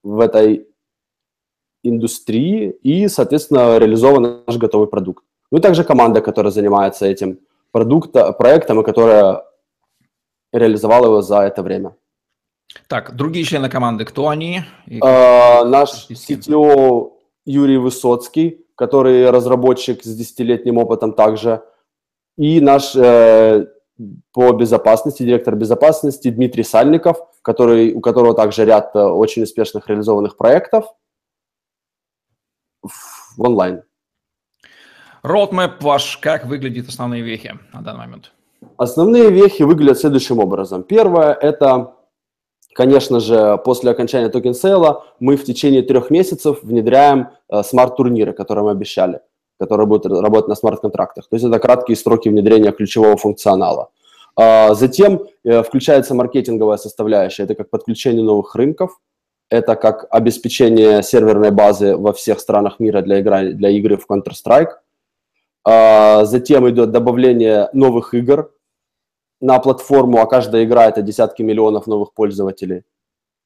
в 0.02 0.20
этой 0.20 0.66
индустрии 1.82 2.70
и, 2.82 3.08
соответственно, 3.08 3.78
реализован 3.78 4.44
наш 4.46 4.56
готовый 4.56 4.88
продукт. 4.88 5.24
Ну 5.50 5.58
и 5.58 5.60
также 5.60 5.84
команда, 5.84 6.20
которая 6.20 6.52
занимается 6.52 7.06
этим 7.06 7.38
продукта, 7.72 8.32
проектом 8.32 8.80
и 8.80 8.84
которая 8.84 9.42
реализовала 10.52 11.06
его 11.06 11.22
за 11.22 11.40
это 11.40 11.62
время. 11.62 11.96
Так, 12.88 13.14
другие 13.14 13.44
члены 13.44 13.68
команды, 13.68 14.04
кто 14.04 14.28
они? 14.28 14.62
Э, 14.86 15.64
наш 15.64 16.08
CTO 16.10 17.12
Юрий 17.44 17.76
Высоцкий, 17.76 18.64
который 18.76 19.30
разработчик 19.30 20.02
с 20.02 20.16
десятилетним 20.16 20.78
опытом 20.78 21.12
также– 21.12 21.62
и 22.36 22.60
наш 22.60 22.94
э, 22.96 23.66
по 24.32 24.52
безопасности, 24.52 25.22
директор 25.22 25.54
безопасности 25.54 26.30
Дмитрий 26.30 26.64
Сальников, 26.64 27.18
который, 27.42 27.92
у 27.92 28.00
которого 28.00 28.34
также 28.34 28.64
ряд 28.64 28.94
э, 28.94 29.00
очень 29.00 29.42
успешных 29.42 29.88
реализованных 29.88 30.36
проектов 30.36 30.86
в 32.82 33.40
онлайн. 33.40 33.82
Roadmap 35.22 35.76
ваш, 35.80 36.18
как 36.18 36.44
выглядят 36.44 36.88
основные 36.88 37.22
вехи 37.22 37.58
на 37.72 37.80
данный 37.82 38.00
момент? 38.00 38.32
Основные 38.76 39.30
вехи 39.30 39.62
выглядят 39.62 39.98
следующим 39.98 40.38
образом. 40.38 40.82
Первое– 40.82 41.32
это, 41.40 41.94
конечно 42.74 43.20
же, 43.20 43.58
после 43.64 43.90
окончания 43.90 44.28
token 44.28 44.54
sale 44.54 44.88
-а 44.88 45.04
мы 45.20 45.36
в 45.36 45.44
течение 45.44 45.82
трех 45.82 46.10
месяцев 46.10 46.62
внедряем 46.62 47.30
э, 47.48 47.62
смарт-турниры, 47.62 48.32
которые 48.32 48.64
мы 48.64 48.70
обещали. 48.72 49.20
Который 49.58 49.86
будет 49.86 50.06
работать 50.06 50.48
на 50.48 50.54
смарт-контрактах. 50.54 51.28
То 51.28 51.36
есть 51.36 51.46
это 51.46 51.58
краткие 51.58 51.96
сроки 51.96 52.28
внедрения 52.28 52.72
ключевого 52.72 53.16
функционала. 53.16 53.90
А, 54.36 54.74
затем 54.74 55.26
э, 55.44 55.62
включается 55.62 56.14
маркетинговая 56.14 56.76
составляющая. 56.76 57.44
Это 57.44 57.54
как 57.54 57.70
подключение 57.70 58.24
новых 58.24 58.54
рынков, 58.54 59.00
это 59.48 59.76
как 59.76 60.06
обеспечение 60.10 61.02
серверной 61.02 61.50
базы 61.50 61.96
во 61.96 62.12
всех 62.12 62.40
странах 62.40 62.80
мира 62.80 63.02
для, 63.02 63.20
игры 63.20 63.52
для 63.52 63.70
игры 63.70 63.96
в 63.96 64.06
Counter-Strike. 64.10 64.70
А, 65.66 66.24
затем 66.24 66.68
идет 66.68 66.90
добавление 66.90 67.68
новых 67.72 68.14
игр 68.14 68.50
на 69.40 69.58
платформу, 69.60 70.18
а 70.18 70.26
каждая 70.26 70.64
игра– 70.64 70.86
это 70.88 71.02
десятки 71.02 71.42
миллионов 71.42 71.86
новых 71.86 72.12
пользователей. 72.12 72.82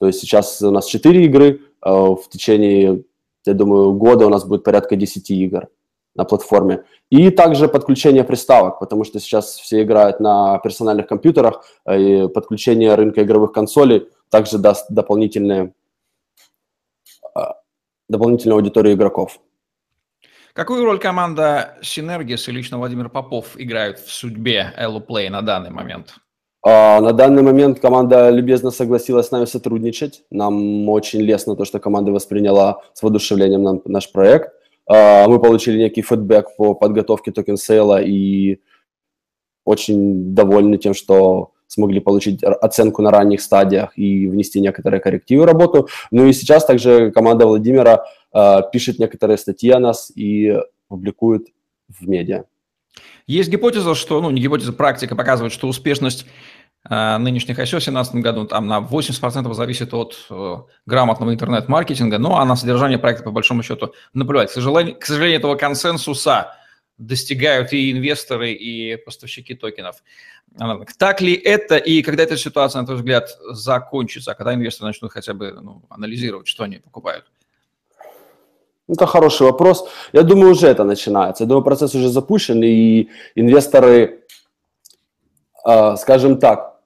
То 0.01 0.07
есть 0.07 0.21
сейчас 0.21 0.63
у 0.63 0.71
нас 0.71 0.87
4 0.87 1.25
игры, 1.25 1.61
а 1.81 2.15
в 2.15 2.29
течение, 2.31 3.03
я 3.45 3.55
думаю, 3.55 3.93
года 3.93 4.27
у 4.27 4.31
нас 4.31 4.45
будет 4.45 4.63
порядка 4.63 4.97
10 4.97 5.31
игр 5.31 5.69
на 6.19 6.25
платформе. 6.25 6.85
И 7.11 7.31
также 7.31 7.69
подключение 7.69 8.25
приставок, 8.25 8.81
потому 8.81 9.05
что 9.05 9.21
сейчас 9.21 9.57
все 9.57 9.83
играют 9.83 10.21
на 10.21 10.59
персональных 10.59 11.07
компьютерах, 11.07 11.65
и 11.91 12.29
подключение 12.35 12.95
рынка 12.95 13.23
игровых 13.23 13.53
консолей 13.53 14.09
также 14.29 14.59
даст 14.59 14.91
дополнительные, 14.91 15.73
а, 17.35 17.55
дополнительную 18.09 18.57
аудиторию 18.57 18.95
игроков. 18.95 19.39
Какую 20.53 20.85
роль 20.85 20.99
команда 20.99 21.77
Synergis 21.83 22.49
и 22.49 22.53
лично 22.53 22.79
Владимир 22.79 23.09
Попов 23.09 23.55
играют 23.57 24.01
в 24.01 24.13
судьбе 24.13 24.75
Hello 24.77 25.01
Play 25.07 25.31
на 25.31 25.41
данный 25.41 25.71
момент? 25.71 26.17
А, 26.67 27.01
на 27.01 27.13
данный 27.13 27.43
момент 27.43 27.79
команда 27.79 28.31
любезно 28.31 28.73
согласилась 28.73 29.29
с 29.29 29.31
нами 29.31 29.45
сотрудничать. 29.45 30.25
Нам 30.33 30.89
очень 30.89 31.21
лестно 31.21 31.55
то, 31.55 31.65
что 31.65 31.79
команда 31.79 32.11
восприняла 32.11 32.81
с 32.93 33.05
воодушевлением 33.05 33.81
наш 33.85 34.11
проект. 34.11 34.53
А, 34.89 35.29
мы 35.29 35.39
получили 35.39 35.79
некий 35.79 36.03
фидбэк 36.03 36.57
по 36.57 36.75
подготовке 36.75 37.31
токен 37.31 37.57
сейла 37.57 38.03
и 38.03 38.59
очень 39.65 40.35
довольны 40.35 40.79
тем, 40.79 40.95
что 40.95 41.53
смогли 41.67 42.01
получить 42.01 42.43
оценку 42.43 43.03
на 43.03 43.11
ранних 43.11 43.43
стадиях 43.43 43.93
и 43.97 44.27
внести 44.27 44.61
некоторые 44.61 45.01
коррективы 45.01 45.43
в 45.43 45.47
работу. 45.47 45.89
Ну 46.11 46.27
и 46.27 46.33
сейчас 46.33 46.65
также 46.65 47.11
команда 47.11 47.47
Владимира 47.47 48.07
э, 48.33 48.61
пишет 48.73 48.99
некоторые 48.99 49.37
статьи 49.37 49.71
о 49.71 49.79
нас 49.79 50.11
и 50.15 50.57
публикует 50.89 51.49
в 51.89 52.09
медиа. 52.09 52.45
Есть 53.27 53.51
гипотеза, 53.51 53.95
что, 53.95 54.23
ну 54.23 54.31
не 54.31 54.41
гипотеза, 54.41 54.73
практика 54.73 55.15
показывает, 55.15 55.53
что 55.53 55.69
успешность 55.69 56.27
нынешних 56.85 57.59
ICO 57.59 57.67
в 57.67 57.85
2017 57.85 58.15
году 58.17 58.47
там 58.47 58.67
на 58.67 58.79
80% 58.79 59.53
зависит 59.53 59.93
от 59.93 60.27
э, 60.31 60.57
грамотного 60.87 61.35
интернет-маркетинга, 61.35 62.19
ну 62.19 62.37
а 62.37 62.45
на 62.45 62.57
содержание 62.57 62.99
проекта 62.99 63.25
по 63.25 63.31
большому 63.31 63.63
счету 63.63 63.93
наплевать. 64.15 64.51
К 64.51 64.53
сожалению, 64.53 64.99
к 64.99 65.05
сожалению 65.05 65.39
этого 65.39 65.57
консенсуса 65.57 66.55
достигают 66.99 67.73
и 67.73 67.93
инвесторы, 67.93 68.53
и 68.53 68.97
поставщики 68.97 69.55
токенов. 69.55 70.03
Так 70.99 71.21
ли 71.21 71.35
это, 71.35 71.77
и 71.77 72.03
когда 72.03 72.25
эта 72.25 72.37
ситуация, 72.37 72.81
на 72.81 72.87
твой 72.87 72.99
взгляд, 72.99 73.29
закончится, 73.51 74.35
когда 74.35 74.55
инвесторы 74.55 74.89
начнут 74.89 75.13
хотя 75.13 75.35
бы 75.35 75.53
ну, 75.53 75.83
анализировать, 75.89 76.49
что 76.49 76.65
они 76.65 76.79
покупают? 76.79 77.27
Это 78.89 79.07
хороший 79.07 79.43
вопрос. 79.43 79.89
Я 80.13 80.23
думаю, 80.23 80.53
уже 80.53 80.67
это 80.67 80.83
начинается. 80.83 81.45
Я 81.45 81.49
думаю, 81.49 81.63
процесс 81.63 81.95
уже 81.95 82.09
запущен, 82.09 82.63
и 82.63 83.09
инвесторы, 83.35 84.07
а, 84.07 84.38
скажем 85.97 86.39
так, 86.39 86.81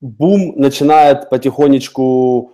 бум 0.00 0.54
начинает 0.56 1.28
потихонечку 1.30 2.52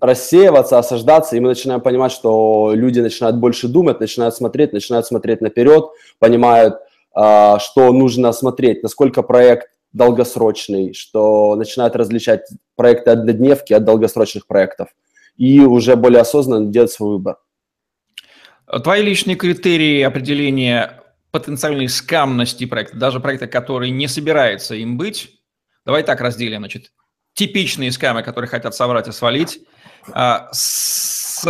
рассеиваться, 0.00 0.78
осаждаться, 0.78 1.36
и 1.36 1.40
мы 1.40 1.48
начинаем 1.48 1.80
понимать, 1.80 2.12
что 2.12 2.72
люди 2.74 3.00
начинают 3.00 3.36
больше 3.36 3.68
думать, 3.68 4.00
начинают 4.00 4.34
смотреть, 4.34 4.72
начинают 4.72 5.06
смотреть 5.06 5.40
наперед, 5.40 5.86
понимают, 6.18 6.76
а, 7.14 7.58
что 7.58 7.92
нужно 7.92 8.32
смотреть, 8.32 8.82
насколько 8.82 9.22
проект 9.22 9.68
долгосрочный, 9.92 10.92
что 10.92 11.56
начинают 11.56 11.96
различать 11.96 12.42
проекты 12.74 13.10
однодневки 13.10 13.72
от 13.72 13.84
долгосрочных 13.84 14.46
проектов 14.46 14.88
и 15.36 15.60
уже 15.60 15.96
более 15.96 16.20
осознанно 16.20 16.70
делать 16.70 16.92
свой 16.92 17.12
выбор. 17.12 17.38
Твои 18.84 19.02
личные 19.02 19.36
критерии 19.36 20.02
определения 20.02 21.02
потенциальной 21.30 21.88
скамности 21.88 22.66
проекта, 22.66 22.96
даже 22.96 23.20
проекта, 23.20 23.46
который 23.46 23.90
не 23.90 24.08
собирается 24.08 24.74
им 24.74 24.96
быть, 24.96 25.40
давай 25.84 26.02
так 26.02 26.20
разделим, 26.20 26.60
значит, 26.60 26.92
типичные 27.34 27.92
скамы, 27.92 28.22
которые 28.22 28.48
хотят 28.48 28.74
собрать 28.74 29.08
и 29.08 29.12
свалить, 29.12 29.60
а, 30.12 30.48
с 30.52 31.44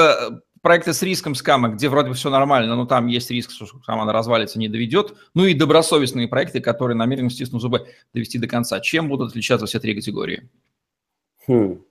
проекты 0.66 0.92
с 0.92 1.02
риском 1.02 1.36
скама, 1.36 1.68
где 1.68 1.88
вроде 1.88 2.08
бы 2.08 2.14
все 2.16 2.28
нормально, 2.28 2.74
но 2.74 2.86
там 2.86 3.06
есть 3.06 3.30
риск, 3.30 3.52
что 3.52 3.66
команда 3.86 4.12
развалится, 4.12 4.58
не 4.58 4.68
доведет. 4.68 5.14
Ну 5.32 5.44
и 5.44 5.54
добросовестные 5.54 6.26
проекты, 6.26 6.60
которые 6.60 6.96
намерены, 6.96 7.30
стиснув 7.30 7.62
зубы, 7.62 7.86
довести 8.12 8.38
до 8.38 8.48
конца. 8.48 8.80
Чем 8.80 9.08
будут 9.08 9.30
отличаться 9.30 9.66
все 9.66 9.78
три 9.78 9.94
категории? 9.94 10.50
Хм. 11.46 11.84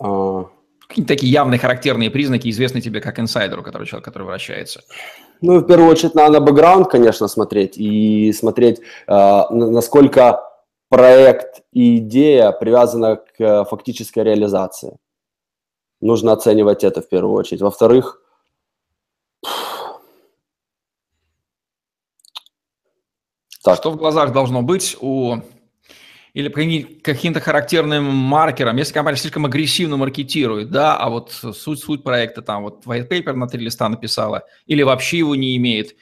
А... 0.00 0.50
Какие-то 0.88 1.14
такие 1.14 1.32
явные 1.32 1.60
характерные 1.60 2.10
признаки, 2.10 2.50
известные 2.50 2.82
тебе 2.82 3.00
как 3.00 3.20
инсайдеру, 3.20 3.62
который 3.62 3.86
человек, 3.86 4.04
который 4.04 4.24
вращается. 4.24 4.82
Ну, 5.42 5.58
в 5.58 5.66
первую 5.66 5.90
очередь, 5.90 6.14
надо 6.14 6.40
бэкграунд, 6.40 6.88
конечно, 6.88 7.28
смотреть. 7.28 7.76
И 7.76 8.32
смотреть, 8.32 8.80
э, 9.08 9.42
насколько 9.50 10.40
проект 10.88 11.62
и 11.72 11.98
идея 11.98 12.52
привязана 12.52 13.16
к 13.16 13.40
э, 13.40 13.64
фактической 13.64 14.20
реализации 14.20 14.98
нужно 16.02 16.32
оценивать 16.32 16.84
это 16.84 17.00
в 17.00 17.08
первую 17.08 17.34
очередь. 17.34 17.62
Во-вторых, 17.62 18.20
так. 23.62 23.76
Что 23.76 23.92
в 23.92 23.96
глазах 23.96 24.32
должно 24.32 24.62
быть 24.62 24.96
у 25.00 25.36
или 26.34 26.48
каким-то 27.02 27.40
характерным 27.40 28.04
маркером, 28.04 28.76
если 28.76 28.94
компания 28.94 29.18
слишком 29.18 29.44
агрессивно 29.44 29.98
маркетирует, 29.98 30.70
да, 30.70 30.96
а 30.96 31.10
вот 31.10 31.30
суть-суть 31.30 32.02
проекта, 32.02 32.40
там 32.40 32.62
вот 32.62 32.86
white 32.86 33.08
paper 33.08 33.34
на 33.34 33.48
три 33.48 33.62
листа 33.62 33.88
написала, 33.88 34.44
или 34.66 34.82
вообще 34.82 35.18
его 35.18 35.36
не 35.36 35.56
имеет. 35.56 35.94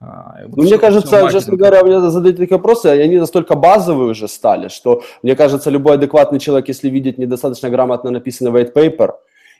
А, 0.00 0.42
вот 0.46 0.58
ну, 0.58 0.62
мне 0.62 0.78
кажется, 0.78 1.28
честно 1.30 1.56
говоря, 1.56 1.82
мне 1.82 2.00
задают 2.10 2.36
такие 2.36 2.56
вопросы, 2.56 2.86
они 2.86 3.18
настолько 3.18 3.56
базовые 3.56 4.10
уже 4.10 4.28
стали, 4.28 4.68
что, 4.68 5.02
мне 5.22 5.34
кажется, 5.34 5.70
любой 5.70 5.94
адекватный 5.94 6.38
человек, 6.38 6.68
если 6.68 6.88
видит 6.88 7.18
недостаточно 7.18 7.68
грамотно 7.68 8.10
написанный 8.10 8.52
white 8.52 8.72
paper, 8.72 9.12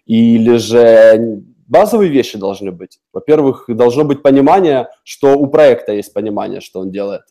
или 0.06 0.56
же 0.58 1.42
базовые 1.66 2.10
вещи 2.10 2.38
должны 2.38 2.70
быть. 2.70 3.00
Во-первых, 3.12 3.64
должно 3.68 4.04
быть 4.04 4.22
понимание, 4.22 4.88
что 5.02 5.36
у 5.36 5.46
проекта 5.48 5.92
есть 5.92 6.12
понимание, 6.12 6.60
что 6.60 6.80
он 6.80 6.90
делает. 6.90 7.22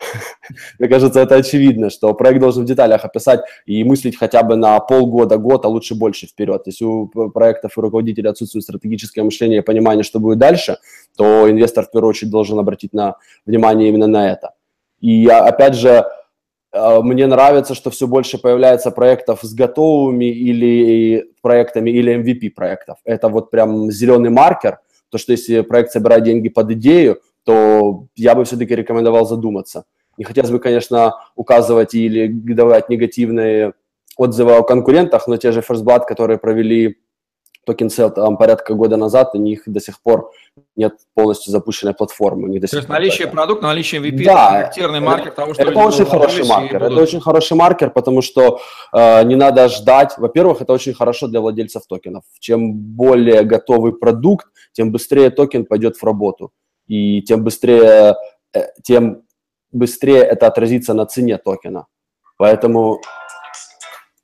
Мне 0.78 0.88
кажется, 0.88 1.20
это 1.20 1.36
очевидно, 1.36 1.90
что 1.90 2.12
проект 2.14 2.40
должен 2.40 2.64
в 2.64 2.66
деталях 2.66 3.04
описать 3.04 3.40
и 3.66 3.84
мыслить 3.84 4.18
хотя 4.18 4.42
бы 4.42 4.56
на 4.56 4.78
полгода, 4.80 5.38
год, 5.38 5.64
а 5.64 5.68
лучше 5.68 5.94
больше 5.94 6.26
вперед. 6.26 6.62
Если 6.66 6.84
у 6.84 7.06
проектов 7.08 7.76
и 7.76 7.80
руководителей 7.80 8.28
отсутствует 8.28 8.64
стратегическое 8.64 9.22
мышление 9.22 9.58
и 9.58 9.62
понимание, 9.62 10.04
что 10.04 10.20
будет 10.20 10.38
дальше, 10.38 10.78
то 11.16 11.50
инвестор 11.50 11.86
в 11.86 11.90
первую 11.90 12.10
очередь 12.10 12.30
должен 12.30 12.58
обратить 12.58 12.92
на 12.92 13.16
внимание 13.46 13.88
именно 13.88 14.06
на 14.06 14.30
это. 14.30 14.52
И 15.00 15.26
опять 15.26 15.74
же, 15.74 16.04
а, 16.72 17.00
мне 17.02 17.26
нравится, 17.26 17.74
что 17.74 17.90
все 17.90 18.06
больше 18.06 18.38
появляется 18.38 18.90
проектов 18.90 19.40
с 19.42 19.54
готовыми 19.54 20.24
или 20.24 21.30
проектами, 21.40 21.90
или 21.90 22.14
MVP 22.14 22.50
проектов. 22.50 22.98
Это 23.04 23.28
вот 23.28 23.50
прям 23.50 23.90
зеленый 23.90 24.30
маркер, 24.30 24.78
то, 25.10 25.18
что 25.18 25.32
если 25.32 25.60
проект 25.60 25.92
собирает 25.92 26.24
деньги 26.24 26.48
под 26.48 26.72
идею, 26.72 27.20
то 27.44 28.06
я 28.16 28.34
бы 28.34 28.44
все-таки 28.44 28.74
рекомендовал 28.74 29.26
задуматься. 29.26 29.84
Не 30.16 30.24
хотелось 30.24 30.50
бы, 30.50 30.58
конечно, 30.58 31.14
указывать 31.34 31.94
или 31.94 32.28
давать 32.28 32.88
негативные 32.88 33.74
отзывы 34.16 34.56
о 34.56 34.62
конкурентах, 34.62 35.26
но 35.26 35.36
те 35.36 35.52
же 35.52 35.60
First 35.60 35.84
Blood, 35.84 36.04
которые 36.06 36.38
провели 36.38 36.98
токен 37.64 37.90
сел 37.90 38.10
там 38.10 38.36
порядка 38.36 38.74
года 38.74 38.96
назад, 38.96 39.30
у 39.34 39.38
них 39.38 39.62
до 39.66 39.80
сих 39.80 40.00
пор 40.02 40.30
нет 40.76 40.94
полностью 41.14 41.50
запущенной 41.50 41.94
платформы. 41.94 42.44
У 42.44 42.46
них 42.48 42.60
до 42.60 42.68
То 42.68 42.76
есть 42.76 42.88
наличие 42.88 43.26
это... 43.26 43.34
продукта, 43.34 43.66
наличие 43.66 44.00
VP, 44.00 44.24
да, 44.24 44.50
характерный 44.50 45.00
маркер 45.00 45.32
того, 45.32 45.54
что 45.54 45.62
это 45.62 45.78
очень 45.78 46.04
хороший 46.04 46.46
маркер. 46.46 46.78
Будут... 46.78 46.92
Это 46.92 47.02
очень 47.02 47.20
хороший 47.20 47.56
маркер, 47.56 47.90
потому 47.90 48.22
что 48.22 48.60
э, 48.92 49.24
не 49.24 49.36
надо 49.36 49.68
ждать. 49.68 50.14
Во-первых, 50.18 50.62
это 50.62 50.72
очень 50.72 50.94
хорошо 50.94 51.26
для 51.26 51.40
владельцев 51.40 51.86
токенов. 51.86 52.24
Чем 52.38 52.74
более 52.74 53.42
готовый 53.44 53.92
продукт, 53.92 54.46
тем 54.72 54.92
быстрее 54.92 55.30
токен 55.30 55.64
пойдет 55.64 55.96
в 55.96 56.04
работу. 56.04 56.52
И 56.86 57.22
тем 57.22 57.44
быстрее, 57.44 58.16
э, 58.52 58.60
тем 58.82 59.22
быстрее 59.72 60.22
это 60.22 60.46
отразится 60.46 60.94
на 60.94 61.06
цене 61.06 61.38
токена. 61.38 61.86
Поэтому 62.36 63.00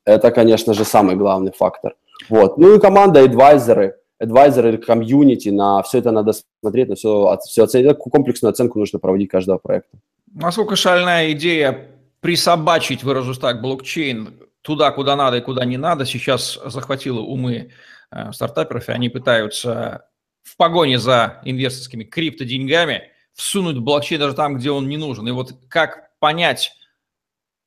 это, 0.05 0.31
конечно 0.31 0.73
же, 0.73 0.85
самый 0.85 1.15
главный 1.15 1.51
фактор. 1.51 1.95
Вот. 2.29 2.57
Ну 2.57 2.75
и 2.75 2.79
команда, 2.79 3.23
адвайзеры, 3.23 3.95
адвайзеры, 4.19 4.77
комьюнити, 4.77 5.49
на 5.49 5.81
все 5.83 5.99
это 5.99 6.11
надо 6.11 6.33
смотреть, 6.61 6.89
на 6.89 6.95
все, 6.95 7.37
все 7.45 7.63
оценить. 7.63 7.97
Комплексную 7.97 8.51
оценку 8.51 8.79
нужно 8.79 8.99
проводить 8.99 9.29
каждого 9.29 9.57
проекта. 9.57 9.97
Насколько 10.33 10.75
шальная 10.75 11.31
идея 11.31 11.87
присобачить, 12.21 13.03
выражусь 13.03 13.39
так, 13.39 13.61
блокчейн 13.61 14.39
туда, 14.61 14.91
куда 14.91 15.15
надо 15.15 15.37
и 15.37 15.41
куда 15.41 15.65
не 15.65 15.77
надо, 15.77 16.05
сейчас 16.05 16.59
захватила 16.65 17.19
умы 17.19 17.71
э, 18.11 18.31
стартаперов, 18.31 18.89
и 18.89 18.91
они 18.91 19.09
пытаются 19.09 20.05
в 20.43 20.57
погоне 20.57 20.99
за 20.99 21.41
инвесторскими 21.45 22.03
криптоденьгами 22.03 23.11
всунуть 23.33 23.79
блокчейн 23.79 24.19
даже 24.19 24.35
там, 24.35 24.57
где 24.57 24.71
он 24.71 24.87
не 24.87 24.97
нужен. 24.97 25.27
И 25.27 25.31
вот 25.31 25.53
как 25.67 26.11
понять, 26.19 26.73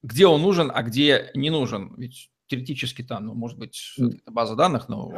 где 0.02 0.26
он 0.26 0.42
нужен, 0.42 0.70
а 0.74 0.82
где 0.82 1.30
не 1.34 1.50
нужен? 1.50 1.94
Ведь 1.96 2.30
теоретически 2.46 3.02
там, 3.02 3.26
ну, 3.26 3.34
может 3.34 3.58
быть, 3.58 3.96
база 4.26 4.54
данных, 4.54 4.88
но 4.88 5.12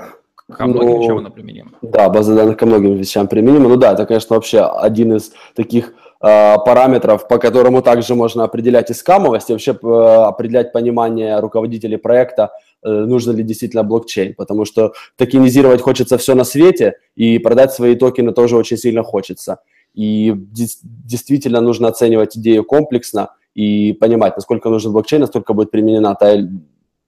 ко 0.48 0.66
многим 0.66 0.88
ну, 0.88 1.02
вещам 1.02 1.18
она 1.18 1.30
применима. 1.30 1.72
Да, 1.82 2.08
база 2.08 2.34
данных 2.34 2.56
ко 2.56 2.66
многим 2.66 2.94
вещам 2.94 3.26
применима. 3.26 3.68
Ну 3.68 3.76
да, 3.76 3.92
это, 3.92 4.06
конечно, 4.06 4.36
вообще 4.36 4.60
один 4.60 5.16
из 5.16 5.32
таких 5.54 5.92
э, 6.20 6.56
параметров, 6.64 7.26
по 7.26 7.38
которому 7.38 7.82
также 7.82 8.14
можно 8.14 8.44
определять 8.44 8.90
искамовость 8.90 9.50
и 9.50 9.52
вообще 9.52 9.72
э, 9.72 9.86
определять 10.28 10.72
понимание 10.72 11.40
руководителей 11.40 11.96
проекта, 11.96 12.52
нужно 12.82 13.32
ли 13.32 13.42
действительно 13.42 13.82
блокчейн, 13.82 14.34
потому 14.34 14.64
что 14.64 14.92
токенизировать 15.16 15.80
хочется 15.80 16.18
все 16.18 16.34
на 16.34 16.44
свете, 16.44 16.94
и 17.16 17.38
продать 17.38 17.72
свои 17.72 17.96
токены 17.96 18.32
тоже 18.32 18.56
очень 18.56 18.76
сильно 18.76 19.02
хочется. 19.02 19.58
И 19.94 20.32
действительно 20.34 21.60
нужно 21.60 21.88
оценивать 21.88 22.36
идею 22.36 22.64
комплексно 22.64 23.30
и 23.54 23.92
понимать, 23.92 24.36
насколько 24.36 24.68
нужен 24.68 24.92
блокчейн, 24.92 25.22
насколько 25.22 25.52
будет 25.52 25.70
применена 25.70 26.14
та 26.14 26.36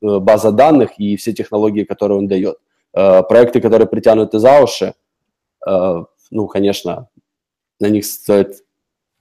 Э, 0.01 0.19
база 0.19 0.53
данных 0.53 0.99
и 0.99 1.17
все 1.17 1.33
технологии, 1.33 1.85
которые 1.85 2.19
он 2.19 2.29
дает. 2.29 2.59
Э, 2.95 3.23
проекты, 3.23 3.61
которые 3.61 3.89
притянуты 3.89 4.39
за 4.39 4.63
уши, 4.63 4.95
э, 5.67 6.05
ну, 6.31 6.47
конечно, 6.47 7.09
на 7.81 7.89
них 7.89 8.05
стоит 8.05 8.65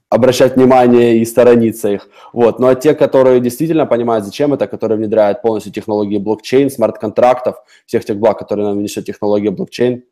обращать 0.10 0.56
внимание 0.56 1.18
и 1.18 1.26
сторониться 1.26 1.90
их. 1.90 2.10
Вот. 2.34 2.60
Ну 2.60 2.68
а 2.68 2.76
те, 2.76 2.94
которые 2.94 3.40
действительно 3.40 3.86
понимают, 3.86 4.26
зачем 4.26 4.54
это, 4.54 4.68
которые 4.68 4.98
внедряют 4.98 5.42
полностью 5.42 5.74
технологии 5.74 6.18
блокчейн, 6.18 6.70
смарт-контрактов, 6.70 7.58
всех 7.86 8.06
тех 8.06 8.18
благ, 8.18 8.40
которые 8.40 8.68
нам 8.68 8.82
несет 8.82 9.06
технология 9.06 9.52
блокчейн. 9.52 10.04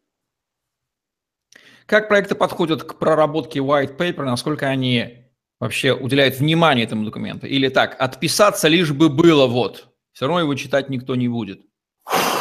Как 1.86 2.08
проекты 2.08 2.36
подходят 2.36 2.84
к 2.84 2.96
проработке 2.96 3.60
white 3.60 3.96
paper, 3.96 4.24
насколько 4.24 4.68
они 4.68 5.26
вообще 5.60 5.94
уделяют 5.94 6.40
внимание 6.40 6.86
этому 6.86 7.06
документу? 7.06 7.46
Или 7.46 7.70
так, 7.70 7.96
отписаться 8.00 8.68
лишь 8.68 8.92
бы 8.92 9.10
было 9.10 9.46
вот, 9.46 9.90
все 10.12 10.26
равно 10.26 10.42
его 10.42 10.56
читать 10.56 10.90
никто 10.90 11.16
не 11.16 11.28
будет. 11.28 11.62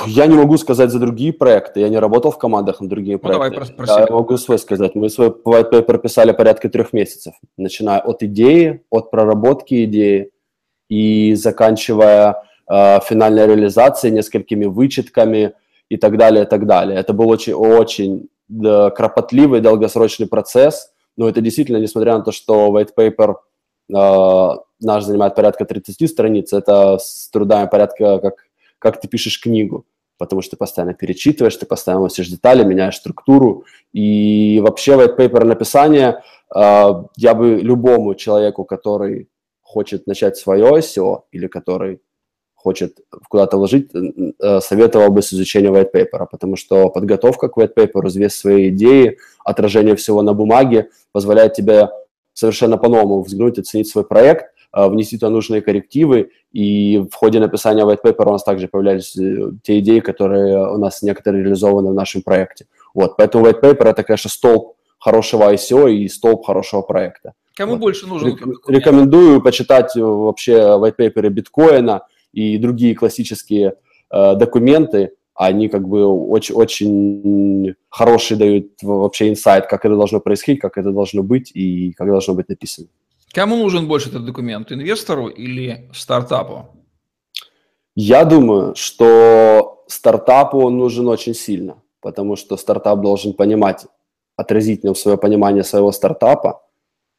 Я 0.07 0.27
не 0.27 0.35
могу 0.35 0.57
сказать 0.59 0.91
за 0.91 0.99
другие 0.99 1.33
проекты, 1.33 1.81
я 1.81 1.89
не 1.89 1.99
работал 1.99 2.31
в 2.31 2.39
командах 2.39 2.81
на 2.81 2.89
другие 2.89 3.17
ну, 3.17 3.21
проекты. 3.21 3.51
Давай, 3.51 3.69
про, 3.69 3.87
про 3.87 4.01
я 4.01 4.07
могу 4.11 4.37
свой 4.37 4.59
сказать. 4.59 4.95
Мы 4.95 5.09
свой 5.09 5.29
white 5.29 5.71
paper 5.71 5.99
писали 5.99 6.33
порядка 6.33 6.69
трех 6.69 6.93
месяцев, 6.93 7.35
начиная 7.57 8.01
от 8.01 8.23
идеи, 8.23 8.83
от 8.91 9.11
проработки 9.11 9.85
идеи 9.85 10.31
и 10.89 11.35
заканчивая 11.35 12.43
э, 12.69 13.01
финальной 13.01 13.47
реализацией, 13.47 14.13
несколькими 14.13 14.67
вычетками 14.67 15.55
и 15.89 15.97
так 15.97 16.17
далее, 16.17 16.45
и 16.45 16.47
так 16.47 16.67
далее. 16.67 16.99
Это 16.99 17.13
был 17.13 17.29
очень, 17.29 17.55
очень 17.55 18.29
да, 18.49 18.91
кропотливый, 18.91 19.61
долгосрочный 19.61 20.27
процесс, 20.27 20.93
но 21.17 21.29
это 21.29 21.41
действительно, 21.41 21.79
несмотря 21.79 22.17
на 22.19 22.25
то, 22.25 22.33
что 22.33 22.69
white 22.69 22.91
paper 22.97 23.37
э, 23.93 24.59
наш 24.81 25.05
занимает 25.05 25.35
порядка 25.35 25.65
30 25.65 26.11
страниц, 26.11 26.53
это 26.53 26.99
с 26.99 27.29
трудами 27.31 27.69
порядка, 27.69 28.19
как, 28.19 28.35
как 28.79 29.01
ты 29.01 29.09
пишешь 29.09 29.41
книгу, 29.41 29.87
потому 30.19 30.43
что 30.43 30.53
ты 30.53 30.57
постоянно 30.57 30.95
перечитываешь, 30.95 31.57
ты 31.57 31.67
постоянно 31.67 32.05
носишь 32.05 32.29
детали, 32.29 32.65
меняешь 32.65 32.97
структуру, 32.97 33.65
и 33.93 34.61
вообще 34.63 34.93
white 34.93 35.17
paper 35.17 35.45
написание 35.45 36.23
э, 36.55 36.89
я 37.17 37.35
бы 37.35 37.57
любому 37.57 38.15
человеку, 38.15 38.65
который 38.65 39.29
хочет 39.63 40.07
начать 40.07 40.37
свое 40.37 40.65
ICO 40.79 41.23
или 41.33 41.47
который 41.47 42.01
хочет 42.55 42.99
куда-то 43.29 43.59
вложить, 43.59 43.91
э, 43.95 44.61
советовал 44.61 45.11
бы 45.11 45.21
с 45.21 45.35
изучением 45.35 45.75
white 45.75 45.93
paper, 45.93 46.27
потому 46.31 46.57
что 46.57 46.89
подготовка 46.89 47.49
к 47.49 47.59
white 47.59 47.75
paper, 47.77 48.07
взвес 48.07 48.35
своей 48.35 48.71
идеи, 48.71 49.19
отражение 49.45 49.97
всего 49.97 50.23
на 50.23 50.33
бумаге 50.33 50.89
позволяет 51.13 51.53
тебе 51.53 51.91
совершенно 52.33 52.79
по-новому 52.79 53.23
взглянуть, 53.23 53.59
оценить 53.59 53.89
свой 53.89 54.05
проект, 54.05 54.54
внести 54.75 55.19
туда 55.19 55.31
нужные 55.31 55.63
коррективы, 55.63 56.31
и 56.53 56.99
в 56.99 57.15
ходе 57.15 57.41
написания 57.41 57.85
white 57.85 58.03
paper 58.05 58.29
у 58.29 58.33
нас 58.33 58.43
также 58.45 58.69
появлялись 58.69 59.17
э, 59.17 59.53
те 59.63 59.79
идеи, 59.79 60.01
которые 60.01 60.75
у 60.75 60.79
нас 60.79 61.03
некоторые 61.03 61.45
реализованы 61.45 61.91
в 61.91 61.95
нашем 61.95 62.23
проекте. 62.23 62.67
Вот, 62.95 63.17
поэтому 63.17 63.47
white 63.47 63.61
paper– 63.61 63.85
это, 63.91 64.03
конечно, 64.03 64.31
столб 64.31 64.77
хорошего 64.99 65.53
ICO 65.53 65.91
и 65.93 66.09
столб 66.09 66.45
хорошего 66.45 66.83
проекта. 66.83 67.35
Кому 67.57 67.73
вот. 67.73 67.81
больше 67.81 68.07
нужен? 68.07 68.37
Рекомендую 68.67 69.43
почитать 69.43 69.97
э, 69.97 70.01
вообще 70.01 70.55
white 70.55 70.97
paper 70.99 71.29
биткоина 71.29 72.03
и 72.33 72.59
другие 72.59 72.95
классические 72.95 73.75
э, 74.11 74.35
документы, 74.35 75.13
они 75.35 75.69
как 75.69 75.89
бы 75.89 76.05
очень, 76.07 76.55
очень 76.55 77.75
хороший 77.89 78.37
дают 78.37 78.67
вообще 78.83 79.29
инсайт, 79.29 79.67
как 79.67 79.85
это 79.85 79.97
должно 79.97 80.21
происходить, 80.21 80.61
как 80.61 80.79
это 80.79 80.93
должно 80.93 81.23
быть 81.23 81.51
и 81.55 81.93
как 81.93 82.09
должно 82.09 82.35
быть 82.35 82.49
написано. 82.49 82.89
Кому 83.35 83.57
нужен 83.57 83.89
больше 83.89 84.11
этот 84.11 84.25
документ, 84.25 84.71
инвестору 84.71 85.27
или 85.27 85.91
стартапу? 85.93 86.69
Я 87.97 88.25
думаю, 88.25 88.77
что 88.77 89.85
стартапу 89.89 90.59
он 90.59 90.79
нужен 90.79 91.09
очень 91.09 91.35
сильно, 91.35 91.83
потому 92.01 92.37
что 92.37 92.57
стартап 92.57 93.01
должен 93.01 93.33
понимать, 93.33 93.87
отразить 94.37 94.83
в 94.83 94.85
нем 94.85 94.95
свое 94.95 95.19
понимание 95.19 95.65
своего 95.65 95.91
стартапа, 95.91 96.63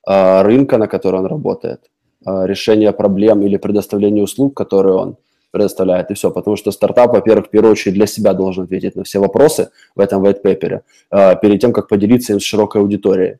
а, 0.07 0.43
рынка, 0.43 0.77
на 0.77 0.87
который 0.87 1.19
он 1.19 1.25
работает, 1.25 1.91
а, 2.25 2.45
решение 2.45 2.93
проблем 2.93 3.41
или 3.41 3.57
предоставление 3.57 4.23
услуг, 4.23 4.55
которые 4.55 4.95
он 4.95 5.17
предоставляет, 5.51 6.11
и 6.11 6.13
все. 6.13 6.31
Потому 6.31 6.55
что 6.55 6.71
стартап, 6.71 7.11
во-первых, 7.11 7.47
в 7.47 7.49
первую 7.49 7.73
очередь 7.73 7.95
для 7.95 8.07
себя 8.07 8.33
должен 8.33 8.63
ответить 8.63 8.95
на 8.95 9.03
все 9.03 9.19
вопросы 9.19 9.69
в 9.95 9.99
этом 9.99 10.23
white 10.23 10.41
paper, 10.41 10.79
а, 11.11 11.35
перед 11.35 11.59
тем, 11.59 11.73
как 11.73 11.89
поделиться 11.89 12.31
им 12.31 12.39
с 12.39 12.43
широкой 12.43 12.81
аудиторией. 12.81 13.39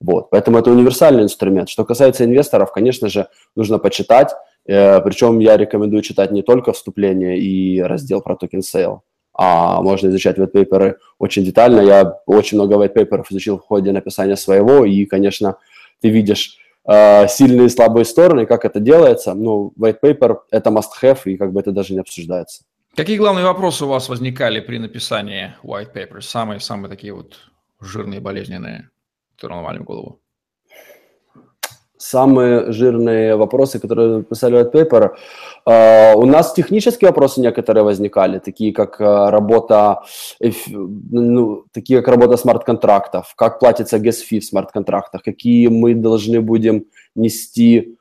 Вот. 0.00 0.30
Поэтому 0.30 0.58
это 0.58 0.70
универсальный 0.70 1.22
инструмент. 1.22 1.68
Что 1.68 1.84
касается 1.84 2.24
инвесторов, 2.24 2.72
конечно 2.72 3.08
же, 3.08 3.28
нужно 3.54 3.78
почитать. 3.78 4.34
Э, 4.66 5.00
причем 5.00 5.38
я 5.38 5.56
рекомендую 5.56 6.02
читать 6.02 6.32
не 6.32 6.42
только 6.42 6.72
вступление 6.72 7.38
и 7.38 7.80
раздел 7.80 8.20
про 8.20 8.36
токен 8.36 8.62
сейл, 8.62 9.02
а 9.32 9.80
можно 9.80 10.08
изучать 10.08 10.38
white 10.38 10.52
paper 10.52 10.96
очень 11.18 11.44
детально. 11.44 11.80
Я 11.80 12.20
очень 12.26 12.58
много 12.58 12.74
white 12.74 12.94
paper 12.94 13.24
изучил 13.30 13.58
в 13.58 13.62
ходе 13.62 13.92
написания 13.92 14.36
своего, 14.36 14.84
и, 14.84 15.04
конечно, 15.06 15.56
ты 16.00 16.10
видишь 16.10 16.58
э, 16.86 17.26
сильные 17.28 17.66
и 17.66 17.70
слабые 17.70 18.04
стороны, 18.04 18.46
как 18.46 18.64
это 18.64 18.80
делается. 18.80 19.34
Ну, 19.34 19.72
white 19.78 20.00
paper– 20.02 20.38
это 20.50 20.70
must-have, 20.70 21.20
и 21.24 21.36
как 21.36 21.52
бы 21.52 21.60
это 21.60 21.72
даже 21.72 21.94
не 21.94 22.00
обсуждается. 22.00 22.64
Какие 22.94 23.18
главные 23.18 23.44
вопросы 23.44 23.84
у 23.84 23.88
вас 23.88 24.08
возникали 24.08 24.60
при 24.60 24.78
написании 24.78 25.54
white 25.62 25.92
paper? 25.94 26.20
Самые-самые 26.20 26.90
такие 26.90 27.12
вот 27.12 27.36
жирные, 27.80 28.20
болезненные? 28.20 28.90
Которые 29.36 29.58
ломали 29.58 29.78
голову? 29.78 30.18
Самые 31.98 32.72
жирные 32.72 33.36
вопросы, 33.36 33.78
которые 33.78 34.22
писали 34.22 34.56
от 34.56 34.74
Paper. 34.74 35.10
Uh, 35.66 36.14
у 36.14 36.26
нас 36.26 36.52
технические 36.52 37.08
вопросы 37.08 37.40
некоторые 37.40 37.84
возникали, 37.84 38.38
такие 38.38 38.72
как 38.72 39.00
uh, 39.00 39.30
работа, 39.30 40.02
ну, 41.10 41.64
такие 41.72 42.00
как 42.00 42.08
работа 42.08 42.36
смарт-контрактов, 42.36 43.34
как 43.36 43.58
платится 43.58 43.96
gas-fee 43.96 44.40
в 44.40 44.44
смарт-контрактах, 44.44 45.22
какие 45.22 45.68
мы 45.68 45.94
должны 45.94 46.40
будем 46.40 46.84
нести 47.14 47.96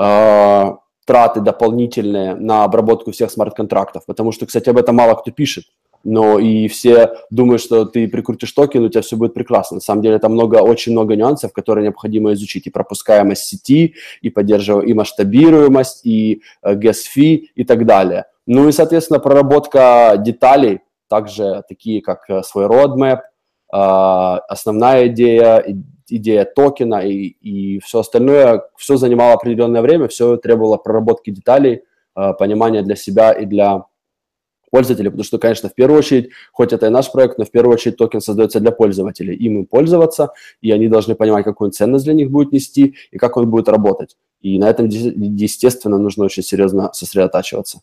uh, 0.00 0.76
траты 1.04 1.40
дополнительные 1.40 2.36
на 2.36 2.64
обработку 2.64 3.10
всех 3.10 3.30
смарт-контрактов, 3.30 4.06
потому 4.06 4.32
что, 4.32 4.46
кстати, 4.46 4.70
об 4.70 4.78
этом 4.78 4.96
мало 4.96 5.14
кто 5.14 5.30
пишет 5.32 5.64
но 6.04 6.38
и 6.38 6.68
все 6.68 7.14
думают, 7.30 7.62
что 7.62 7.86
ты 7.86 8.06
прикрутишь 8.08 8.52
токен, 8.52 8.84
у 8.84 8.88
тебя 8.88 9.02
все 9.02 9.16
будет 9.16 9.34
прекрасно. 9.34 9.76
На 9.76 9.80
самом 9.80 10.02
деле 10.02 10.16
это 10.16 10.28
много, 10.28 10.56
очень 10.56 10.92
много 10.92 11.16
нюансов, 11.16 11.52
которые 11.52 11.84
необходимо 11.84 12.32
изучить. 12.34 12.66
И 12.66 12.70
пропускаемость 12.70 13.44
сети, 13.44 13.94
и 14.20 14.30
поддерживаемость, 14.30 14.90
и 14.90 14.94
масштабируемость, 14.94 16.06
и 16.06 16.42
э, 16.62 16.74
gas 16.74 16.98
fee, 17.16 17.46
и 17.54 17.64
так 17.64 17.86
далее. 17.86 18.26
Ну 18.46 18.68
и, 18.68 18.72
соответственно, 18.72 19.18
проработка 19.18 20.16
деталей, 20.18 20.80
также 21.08 21.62
такие 21.68 22.02
как 22.02 22.28
э, 22.28 22.42
свой 22.42 22.66
roadmap, 22.66 23.20
э, 23.20 23.76
основная 24.48 25.08
идея, 25.08 25.64
идея 26.06 26.44
токена 26.44 27.00
и, 27.06 27.28
и 27.40 27.80
все 27.80 28.00
остальное, 28.00 28.62
все 28.76 28.96
занимало 28.96 29.32
определенное 29.32 29.80
время, 29.80 30.08
все 30.08 30.36
требовало 30.36 30.76
проработки 30.76 31.30
деталей, 31.30 31.82
понимания 32.38 32.82
для 32.82 32.94
себя 32.94 33.32
и 33.32 33.44
для 33.44 33.86
пользователей, 34.74 35.10
потому 35.10 35.22
что, 35.22 35.38
конечно, 35.38 35.68
в 35.68 35.74
первую 35.76 36.00
очередь, 36.00 36.30
хоть 36.50 36.72
это 36.72 36.86
и 36.86 36.88
наш 36.88 37.12
проект, 37.12 37.38
но 37.38 37.44
в 37.44 37.50
первую 37.52 37.74
очередь 37.74 37.96
токен 37.96 38.20
создается 38.20 38.58
для 38.58 38.72
пользователей. 38.72 39.36
Им 39.36 39.58
им 39.58 39.66
пользоваться, 39.66 40.32
и 40.62 40.72
они 40.72 40.88
должны 40.88 41.14
понимать, 41.14 41.44
какую 41.44 41.70
ценность 41.70 42.04
для 42.04 42.12
них 42.12 42.28
будет 42.28 42.50
нести 42.50 42.96
и 43.12 43.16
как 43.16 43.36
он 43.36 43.48
будет 43.48 43.68
работать. 43.68 44.16
И 44.40 44.58
на 44.58 44.68
этом, 44.68 44.88
естественно, 44.88 45.96
нужно 45.96 46.24
очень 46.24 46.42
серьезно 46.42 46.92
сосредотачиваться. 46.92 47.82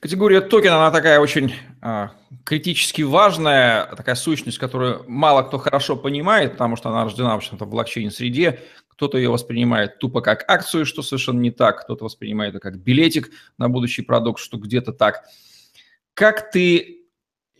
Категория 0.00 0.42
токен, 0.42 0.72
она 0.72 0.90
такая 0.90 1.18
очень 1.18 1.54
а, 1.80 2.10
критически 2.44 3.00
важная, 3.00 3.86
такая 3.96 4.14
сущность, 4.14 4.58
которую 4.58 5.04
мало 5.08 5.44
кто 5.44 5.56
хорошо 5.56 5.96
понимает, 5.96 6.52
потому 6.52 6.76
что 6.76 6.90
она 6.90 7.04
рождена, 7.04 7.32
в 7.32 7.38
общем-то, 7.38 7.64
в 7.64 7.70
блокчейн-среде. 7.70 8.60
Кто-то 8.88 9.16
ее 9.16 9.30
воспринимает 9.30 9.98
тупо 9.98 10.20
как 10.20 10.44
акцию, 10.46 10.84
что 10.84 11.00
совершенно 11.02 11.40
не 11.40 11.52
так. 11.52 11.84
Кто-то 11.84 12.04
воспринимает 12.04 12.54
это 12.54 12.60
как 12.60 12.78
билетик 12.78 13.30
на 13.56 13.70
будущий 13.70 14.02
продукт, 14.02 14.40
что 14.40 14.58
где-то 14.58 14.92
так. 14.92 15.24
Как 16.18 16.50
ты 16.50 17.04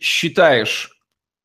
считаешь, 0.01 0.91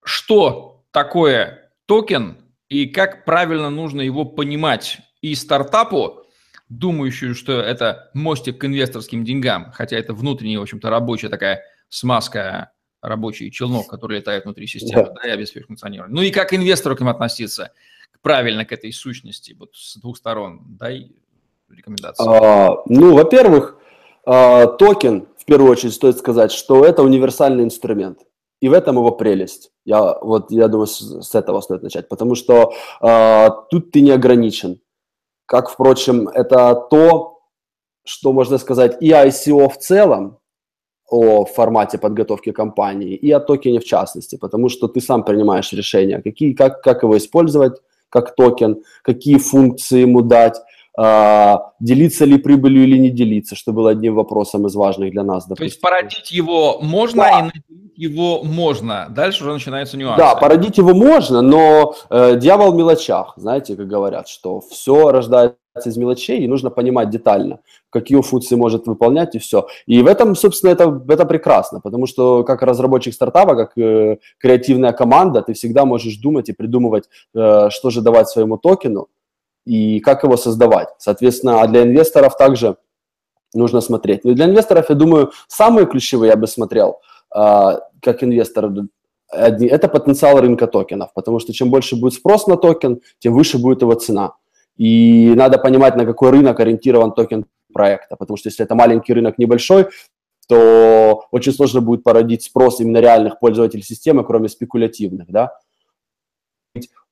что 0.04 0.84
такое 0.90 1.70
токен 1.86 2.38
и 2.68 2.86
как 2.86 3.24
правильно 3.24 3.70
нужно 3.70 4.00
его 4.00 4.24
понимать 4.24 4.98
и 5.20 5.36
стартапу, 5.36 6.26
думающую, 6.68 7.36
что 7.36 7.60
это 7.60 8.10
мостик 8.14 8.58
к 8.58 8.64
инвесторским 8.64 9.24
деньгам, 9.24 9.70
хотя 9.70 9.96
это 9.96 10.12
внутренняя, 10.12 10.58
в 10.58 10.62
общем-то, 10.62 10.90
рабочая 10.90 11.28
такая 11.28 11.62
смазка, 11.88 12.72
рабочий 13.00 13.52
челнок, 13.52 13.86
который 13.86 14.18
летает 14.18 14.42
внутри 14.42 14.66
системы, 14.66 15.04
да, 15.04 15.12
да 15.22 15.28
и 15.28 15.30
обеспечивает 15.30 15.68
функционирование. 15.68 16.12
Ну 16.16 16.22
и 16.22 16.32
как 16.32 16.52
инвестору 16.52 16.96
к 16.96 17.00
ним 17.00 17.10
относиться 17.10 17.70
правильно 18.22 18.64
к 18.64 18.72
этой 18.72 18.92
сущности, 18.92 19.54
вот 19.56 19.70
с 19.76 19.98
двух 19.98 20.16
сторон, 20.16 20.62
дай 20.66 21.12
рекомендации. 21.70 22.24
А, 22.26 22.82
ну, 22.86 23.14
во-первых, 23.14 23.78
токен, 24.24 25.26
в 25.36 25.44
первую 25.44 25.70
очередь, 25.70 25.94
стоит 25.94 26.18
сказать, 26.18 26.52
что 26.52 26.84
это 26.84 27.02
универсальный 27.02 27.64
инструмент. 27.64 28.20
И 28.60 28.68
в 28.68 28.72
этом 28.72 28.96
его 28.96 29.10
прелесть. 29.10 29.70
Я, 29.84 30.18
вот, 30.20 30.50
я 30.50 30.68
думаю, 30.68 30.86
с, 30.86 30.98
с 31.00 31.34
этого 31.34 31.60
стоит 31.60 31.82
начать, 31.82 32.08
потому 32.08 32.34
что 32.34 32.72
э, 33.02 33.48
тут 33.70 33.90
ты 33.90 34.00
не 34.00 34.10
ограничен. 34.10 34.80
Как, 35.44 35.68
впрочем, 35.68 36.28
это 36.28 36.74
то, 36.74 37.40
что 38.06 38.32
можно 38.32 38.56
сказать 38.58 38.96
и 39.02 39.10
ICO 39.10 39.68
в 39.68 39.76
целом, 39.78 40.38
о 41.10 41.44
формате 41.44 41.98
подготовки 41.98 42.52
компании, 42.52 43.14
и 43.14 43.30
о 43.30 43.40
токене 43.40 43.80
в 43.80 43.84
частности, 43.84 44.36
потому 44.36 44.68
что 44.68 44.88
ты 44.88 45.00
сам 45.00 45.22
принимаешь 45.24 45.72
решение, 45.72 46.22
какие, 46.22 46.54
как, 46.54 46.82
как 46.82 47.02
его 47.02 47.16
использовать, 47.18 47.74
как 48.08 48.34
токен, 48.34 48.82
какие 49.02 49.36
функции 49.36 50.00
ему 50.00 50.22
дать, 50.22 50.56
а, 50.56 50.62
делиться 50.96 52.24
ли 52.24 52.38
прибылью 52.38 52.84
или 52.84 52.96
не 52.98 53.10
делиться, 53.10 53.56
что 53.56 53.72
было 53.72 53.90
одним 53.90 54.14
вопросом 54.14 54.66
из 54.66 54.74
важных 54.76 55.10
для 55.10 55.24
нас. 55.24 55.44
Допустим. 55.44 55.56
То 55.56 55.64
есть 55.64 55.80
породить 55.80 56.30
его 56.30 56.78
можно 56.80 57.22
да. 57.22 57.38
и 57.38 57.42
наделить 57.42 57.84
его 57.96 58.42
можно. 58.42 59.06
Дальше 59.10 59.42
уже 59.42 59.54
начинаются 59.54 59.96
нюансы. 59.96 60.18
Да, 60.18 60.34
породить 60.34 60.78
его 60.78 60.94
можно, 60.94 61.42
но 61.42 61.94
э, 62.10 62.36
дьявол 62.36 62.72
в 62.72 62.76
мелочах, 62.76 63.34
знаете, 63.36 63.76
как 63.76 63.88
говорят, 63.88 64.28
что 64.28 64.60
все 64.60 65.10
рождается 65.10 65.58
из 65.84 65.96
мелочей, 65.96 66.40
и 66.40 66.48
нужно 66.48 66.70
понимать 66.70 67.10
детально, 67.10 67.58
какие 67.90 68.20
функции 68.20 68.54
может 68.54 68.86
выполнять, 68.86 69.34
и 69.34 69.38
все. 69.38 69.66
И 69.86 70.02
в 70.02 70.06
этом, 70.06 70.36
собственно, 70.36 70.70
это, 70.70 71.02
это 71.08 71.24
прекрасно, 71.24 71.80
потому 71.80 72.06
что 72.06 72.44
как 72.44 72.62
разработчик 72.62 73.14
стартапа, 73.14 73.56
как 73.56 73.78
э, 73.78 74.18
креативная 74.38 74.92
команда, 74.92 75.42
ты 75.42 75.52
всегда 75.54 75.84
можешь 75.84 76.16
думать 76.16 76.48
и 76.48 76.52
придумывать, 76.52 77.04
э, 77.34 77.70
что 77.70 77.90
же 77.90 78.00
давать 78.00 78.28
своему 78.28 78.56
токену, 78.56 79.08
и 79.64 80.00
как 80.00 80.24
его 80.24 80.36
создавать. 80.36 80.88
Соответственно, 80.98 81.62
а 81.62 81.66
для 81.66 81.82
инвесторов 81.82 82.36
также 82.36 82.76
нужно 83.54 83.80
смотреть. 83.80 84.24
Но 84.24 84.30
ну, 84.30 84.36
для 84.36 84.46
инвесторов, 84.46 84.86
я 84.88 84.94
думаю, 84.94 85.32
самые 85.48 85.86
ключевые 85.86 86.30
я 86.30 86.36
бы 86.36 86.46
смотрел, 86.46 87.00
а, 87.30 87.80
как 88.02 88.22
инвестор, 88.22 88.70
это 89.30 89.88
потенциал 89.88 90.40
рынка 90.40 90.66
токенов, 90.66 91.12
потому 91.14 91.38
что 91.40 91.52
чем 91.52 91.70
больше 91.70 91.96
будет 91.96 92.14
спрос 92.14 92.46
на 92.46 92.56
токен, 92.56 93.00
тем 93.18 93.34
выше 93.34 93.58
будет 93.58 93.82
его 93.82 93.94
цена. 93.94 94.34
И 94.76 95.32
надо 95.36 95.58
понимать, 95.58 95.96
на 95.96 96.04
какой 96.04 96.30
рынок 96.30 96.58
ориентирован 96.60 97.12
токен 97.12 97.46
проекта, 97.72 98.16
потому 98.16 98.36
что 98.36 98.48
если 98.48 98.64
это 98.64 98.74
маленький 98.74 99.12
рынок 99.12 99.38
небольшой, 99.38 99.86
то 100.48 101.24
очень 101.30 101.52
сложно 101.52 101.80
будет 101.80 102.02
породить 102.02 102.42
спрос 102.42 102.80
именно 102.80 102.98
реальных 102.98 103.38
пользователей 103.38 103.82
системы, 103.82 104.24
кроме 104.24 104.48
спекулятивных, 104.48 105.28
да 105.30 105.52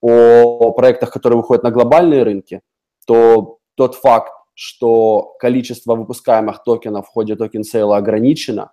о 0.03 0.73
проектах, 0.73 1.11
которые 1.11 1.38
выходят 1.38 1.62
на 1.62 1.71
глобальные 1.71 2.25
рынки, 2.25 2.61
то 3.07 3.59
тот 3.77 3.95
факт, 3.95 4.33
что 4.55 5.35
количество 5.38 5.95
выпускаемых 5.95 6.62
токенов 6.62 7.07
в 7.07 7.11
ходе 7.11 7.37
токен-сейла 7.37 7.97
ограничено, 7.97 8.73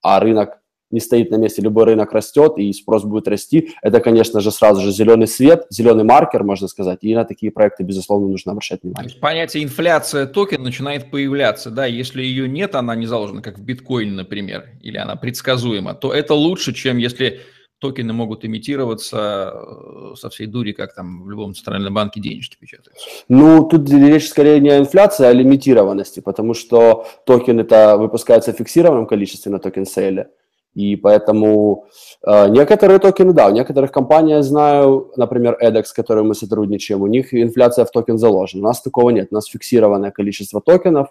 а 0.00 0.20
рынок 0.20 0.60
не 0.90 1.00
стоит 1.00 1.30
на 1.30 1.36
месте, 1.36 1.60
любой 1.60 1.84
рынок 1.84 2.12
растет, 2.12 2.54
и 2.56 2.72
спрос 2.72 3.04
будет 3.04 3.28
расти, 3.28 3.72
это, 3.82 4.00
конечно 4.00 4.40
же, 4.40 4.50
сразу 4.50 4.80
же 4.80 4.90
зеленый 4.90 5.26
свет, 5.26 5.66
зеленый 5.68 6.04
маркер, 6.04 6.44
можно 6.44 6.66
сказать, 6.66 7.00
и 7.02 7.14
на 7.14 7.24
такие 7.24 7.52
проекты, 7.52 7.82
безусловно, 7.82 8.28
нужно 8.28 8.52
обращать 8.52 8.82
внимание. 8.82 9.14
Понятие 9.20 9.64
инфляция 9.64 10.26
токен 10.26 10.62
начинает 10.62 11.10
появляться, 11.10 11.70
да, 11.70 11.84
если 11.84 12.22
ее 12.22 12.48
нет, 12.48 12.74
она 12.74 12.94
не 12.94 13.06
заложена, 13.06 13.42
как 13.42 13.58
в 13.58 13.62
биткоине, 13.62 14.12
например, 14.12 14.70
или 14.80 14.96
она 14.96 15.16
предсказуема, 15.16 15.94
то 15.94 16.12
это 16.12 16.34
лучше, 16.34 16.72
чем 16.72 16.96
если 16.96 17.40
токены 17.78 18.12
могут 18.12 18.44
эмитироваться 18.44 19.52
э, 19.54 20.14
со 20.16 20.30
всей 20.30 20.46
дури, 20.46 20.72
как 20.72 20.94
там 20.94 21.22
в 21.22 21.30
любом 21.30 21.54
центральном 21.54 21.94
банке 21.94 22.20
денежки 22.20 22.56
печатаются? 22.58 23.08
Ну, 23.28 23.64
тут 23.68 23.88
речь 23.90 24.28
скорее 24.28 24.60
не 24.60 24.70
о 24.70 24.78
инфляции, 24.78 25.24
а 25.24 25.28
о 25.28 25.32
лимитированности, 25.32 26.20
потому 26.20 26.54
что 26.54 27.06
токен 27.24 27.60
это 27.60 27.96
выпускается 27.96 28.52
в 28.52 28.56
фиксированном 28.56 29.06
количестве 29.06 29.52
на 29.52 29.58
токен-сейле, 29.58 30.28
и 30.74 30.96
поэтому 30.96 31.86
э, 32.26 32.48
некоторые 32.48 32.98
токены, 32.98 33.32
да, 33.32 33.48
у 33.48 33.50
некоторых 33.50 33.90
компаний, 33.90 34.32
я 34.32 34.42
знаю, 34.42 35.12
например, 35.16 35.58
edX, 35.60 35.84
с 35.84 35.92
которой 35.92 36.24
мы 36.24 36.34
сотрудничаем, 36.34 37.02
у 37.02 37.06
них 37.06 37.34
инфляция 37.34 37.84
в 37.84 37.90
токен 37.90 38.18
заложена. 38.18 38.62
У 38.62 38.66
нас 38.66 38.82
такого 38.82 39.10
нет, 39.10 39.28
у 39.30 39.34
нас 39.34 39.46
фиксированное 39.46 40.10
количество 40.10 40.60
токенов, 40.60 41.08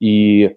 и 0.00 0.56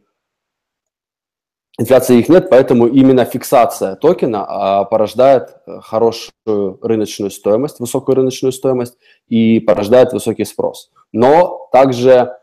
Инфляции 1.80 2.18
их 2.18 2.28
нет, 2.28 2.50
поэтому 2.50 2.88
именно 2.88 3.24
фиксация 3.24 3.96
токена 3.96 4.46
а, 4.48 4.84
порождает 4.86 5.58
э, 5.68 5.80
хорошую 5.82 6.80
рыночную 6.82 7.30
стоимость, 7.30 7.80
высокую 7.80 8.16
рыночную 8.16 8.52
стоимость 8.52 8.98
и 9.28 9.60
порождает 9.60 10.12
высокий 10.12 10.46
спрос. 10.46 10.90
Но 11.12 11.70
также 11.72 12.36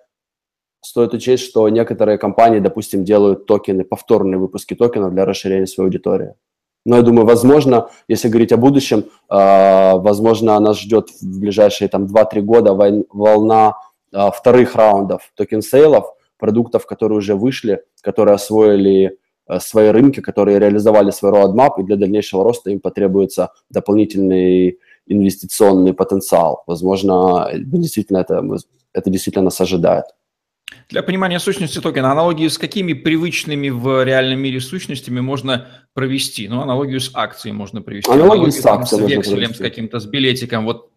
стоит 0.80 1.14
учесть, 1.14 1.44
что 1.44 1.68
некоторые 1.68 2.16
компании, 2.16 2.60
допустим, 2.60 3.02
делают 3.04 3.46
токены, 3.46 3.82
повторные 3.82 4.38
выпуски 4.38 4.74
токенов 4.74 5.12
для 5.12 5.24
расширения 5.24 5.66
своей 5.66 5.88
аудитории. 5.88 6.34
Но 6.86 6.96
я 6.96 7.02
думаю, 7.02 7.26
возможно, 7.26 7.88
если 8.06 8.28
говорить 8.28 8.52
о 8.52 8.56
будущем, 8.56 9.06
а, 9.28 9.96
возможно, 9.96 10.60
нас 10.60 10.78
ждет 10.78 11.08
в 11.10 11.40
ближайшие 11.40 11.88
там 11.88 12.04
2-3 12.04 12.40
года 12.42 12.72
волна 12.72 13.78
а, 14.12 14.30
вторых 14.30 14.76
раундов 14.76 15.32
токен-сейлов, 15.34 16.14
продуктов, 16.38 16.86
которые 16.86 17.18
уже 17.18 17.34
вышли, 17.34 17.82
которые 18.02 18.34
освоили 18.34 19.18
свои 19.60 19.88
рынки, 19.88 20.20
которые 20.20 20.58
реализовали 20.58 21.10
свой 21.10 21.32
roadmap, 21.32 21.72
и 21.78 21.84
для 21.84 21.96
дальнейшего 21.96 22.44
роста 22.44 22.70
им 22.70 22.80
потребуется 22.80 23.50
дополнительный 23.70 24.78
инвестиционный 25.06 25.92
потенциал. 25.92 26.62
Возможно, 26.66 27.50
действительно 27.54 28.18
это, 28.18 28.42
это 28.92 29.10
действительно 29.10 29.44
нас 29.44 29.60
ожидает. 29.60 30.06
Для 30.88 31.02
понимания 31.02 31.38
сущности 31.38 31.80
токена, 31.80 32.12
аналогии 32.12 32.48
с 32.48 32.58
какими 32.58 32.92
привычными 32.94 33.68
в 33.68 34.04
реальном 34.04 34.40
мире 34.40 34.60
сущностями 34.60 35.20
можно 35.20 35.66
провести? 35.94 36.48
Ну, 36.48 36.60
аналогию 36.60 37.00
с 37.00 37.10
акцией 37.14 37.54
можно 37.54 37.80
провести. 37.80 38.10
Аналогию, 38.10 38.32
аналогию 38.32 38.62
с 38.62 38.66
акцией 38.66 39.06
с 39.06 39.10
векселем, 39.10 39.54
с 39.54 39.58
каким-то, 39.58 40.00
с 40.00 40.06
билетиком. 40.06 40.64
Вот 40.64 40.90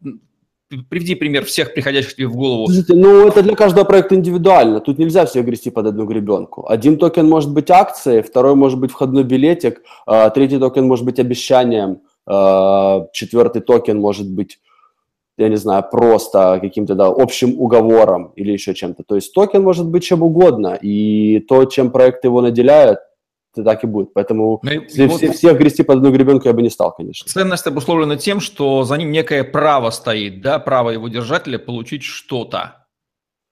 приведи 0.89 1.15
пример 1.15 1.45
всех 1.45 1.73
приходящих 1.73 2.15
тебе 2.15 2.27
в 2.27 2.35
голову. 2.35 2.65
Слушайте, 2.67 2.95
ну 2.95 3.27
это 3.27 3.41
для 3.41 3.55
каждого 3.55 3.85
проекта 3.85 4.15
индивидуально. 4.15 4.79
Тут 4.79 4.97
нельзя 4.99 5.25
все 5.25 5.41
грести 5.41 5.69
под 5.69 5.87
одну 5.87 6.05
гребенку. 6.05 6.65
Один 6.67 6.97
токен 6.97 7.27
может 7.27 7.53
быть 7.53 7.69
акцией, 7.71 8.21
второй 8.21 8.55
может 8.55 8.79
быть 8.79 8.91
входной 8.91 9.23
билетик, 9.23 9.81
а, 10.05 10.29
третий 10.29 10.59
токен 10.59 10.85
может 10.87 11.05
быть 11.05 11.19
обещанием, 11.19 12.01
а, 12.25 13.07
четвертый 13.13 13.61
токен 13.61 13.99
может 13.99 14.29
быть, 14.29 14.59
я 15.37 15.49
не 15.49 15.57
знаю, 15.57 15.85
просто 15.89 16.59
каким-то 16.61 16.95
да, 16.95 17.07
общим 17.07 17.59
уговором 17.59 18.33
или 18.35 18.51
еще 18.51 18.73
чем-то. 18.73 19.03
То 19.03 19.15
есть 19.15 19.33
токен 19.33 19.63
может 19.63 19.87
быть 19.87 20.03
чем 20.03 20.21
угодно, 20.23 20.77
и 20.81 21.39
то, 21.47 21.65
чем 21.65 21.91
проект 21.91 22.25
его 22.25 22.41
наделяет, 22.41 22.99
так 23.63 23.83
и 23.83 23.87
будет. 23.87 24.13
Поэтому 24.13 24.59
ну, 24.61 24.71
если 24.71 25.07
вот 25.07 25.17
все, 25.17 25.31
всех 25.31 25.57
грести 25.57 25.83
под 25.83 25.97
одну 25.97 26.11
гребенку 26.11 26.47
я 26.47 26.53
бы 26.53 26.61
не 26.61 26.69
стал, 26.69 26.93
конечно. 26.93 27.29
Ценность 27.29 27.67
обусловлена 27.67 28.17
тем, 28.17 28.39
что 28.39 28.83
за 28.83 28.95
ним 28.97 29.11
некое 29.11 29.43
право 29.43 29.89
стоит, 29.89 30.41
да, 30.41 30.59
право 30.59 30.91
его 30.91 31.07
держателя 31.07 31.59
получить 31.59 32.03
что-то. 32.03 32.87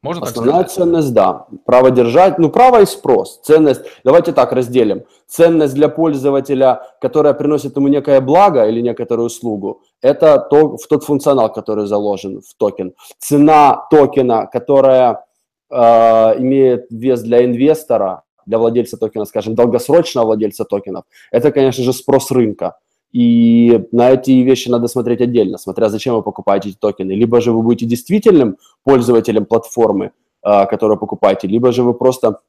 Можно 0.06 0.28
Основная 0.28 0.62
так 0.62 0.70
сказать? 0.70 0.88
ценность, 0.88 1.14
да. 1.16 1.48
Право 1.66 1.90
держать, 1.90 2.38
ну, 2.38 2.50
право 2.50 2.82
и 2.82 2.86
спрос. 2.86 3.40
Ценность, 3.44 3.82
давайте 4.04 4.34
так 4.34 4.52
разделим. 4.52 5.06
Ценность 5.26 5.74
для 5.74 5.90
пользователя, 5.90 6.84
которая 7.02 7.34
приносит 7.34 7.76
ему 7.76 7.88
некое 7.88 8.22
благо 8.22 8.68
или 8.68 8.82
некоторую 8.82 9.26
услугу, 9.26 9.82
это 10.04 10.38
то, 10.38 10.78
в 10.78 10.88
тот 10.88 11.04
функционал, 11.04 11.52
который 11.52 11.88
заложен 11.88 12.42
в 12.42 12.54
токен. 12.56 12.94
Цена 13.18 13.88
токена, 13.90 14.46
которая 14.46 15.26
э, 15.72 15.76
имеет 15.76 16.86
вес 16.92 17.24
для 17.24 17.44
инвестора, 17.44 18.22
для 18.46 18.58
владельца 18.58 18.98
токена, 18.98 19.26
скажем, 19.26 19.56
долгосрочного 19.56 20.26
владельца 20.26 20.66
токенов, 20.66 21.06
это, 21.32 21.52
конечно 21.52 21.84
же, 21.84 21.94
спрос 21.94 22.32
рынка. 22.32 22.78
И 23.12 23.88
на 23.92 24.12
эти 24.12 24.32
вещи 24.32 24.68
надо 24.68 24.88
смотреть 24.88 25.22
отдельно, 25.22 25.58
смотря 25.58 25.90
зачем 25.90 26.16
вы 26.16 26.22
покупаете 26.22 26.70
эти 26.70 26.78
токены. 26.78 27.14
Либо 27.14 27.40
же 27.40 27.52
вы 27.52 27.62
будете 27.62 27.86
действительным 27.86 28.58
пользователем 28.84 29.46
платформы, 29.46 30.12
а, 30.42 30.66
которую 30.66 31.00
покупаете, 31.00 31.48
либо 31.48 31.72
же 31.72 31.84
вы 31.84 31.94
просто 31.94 32.42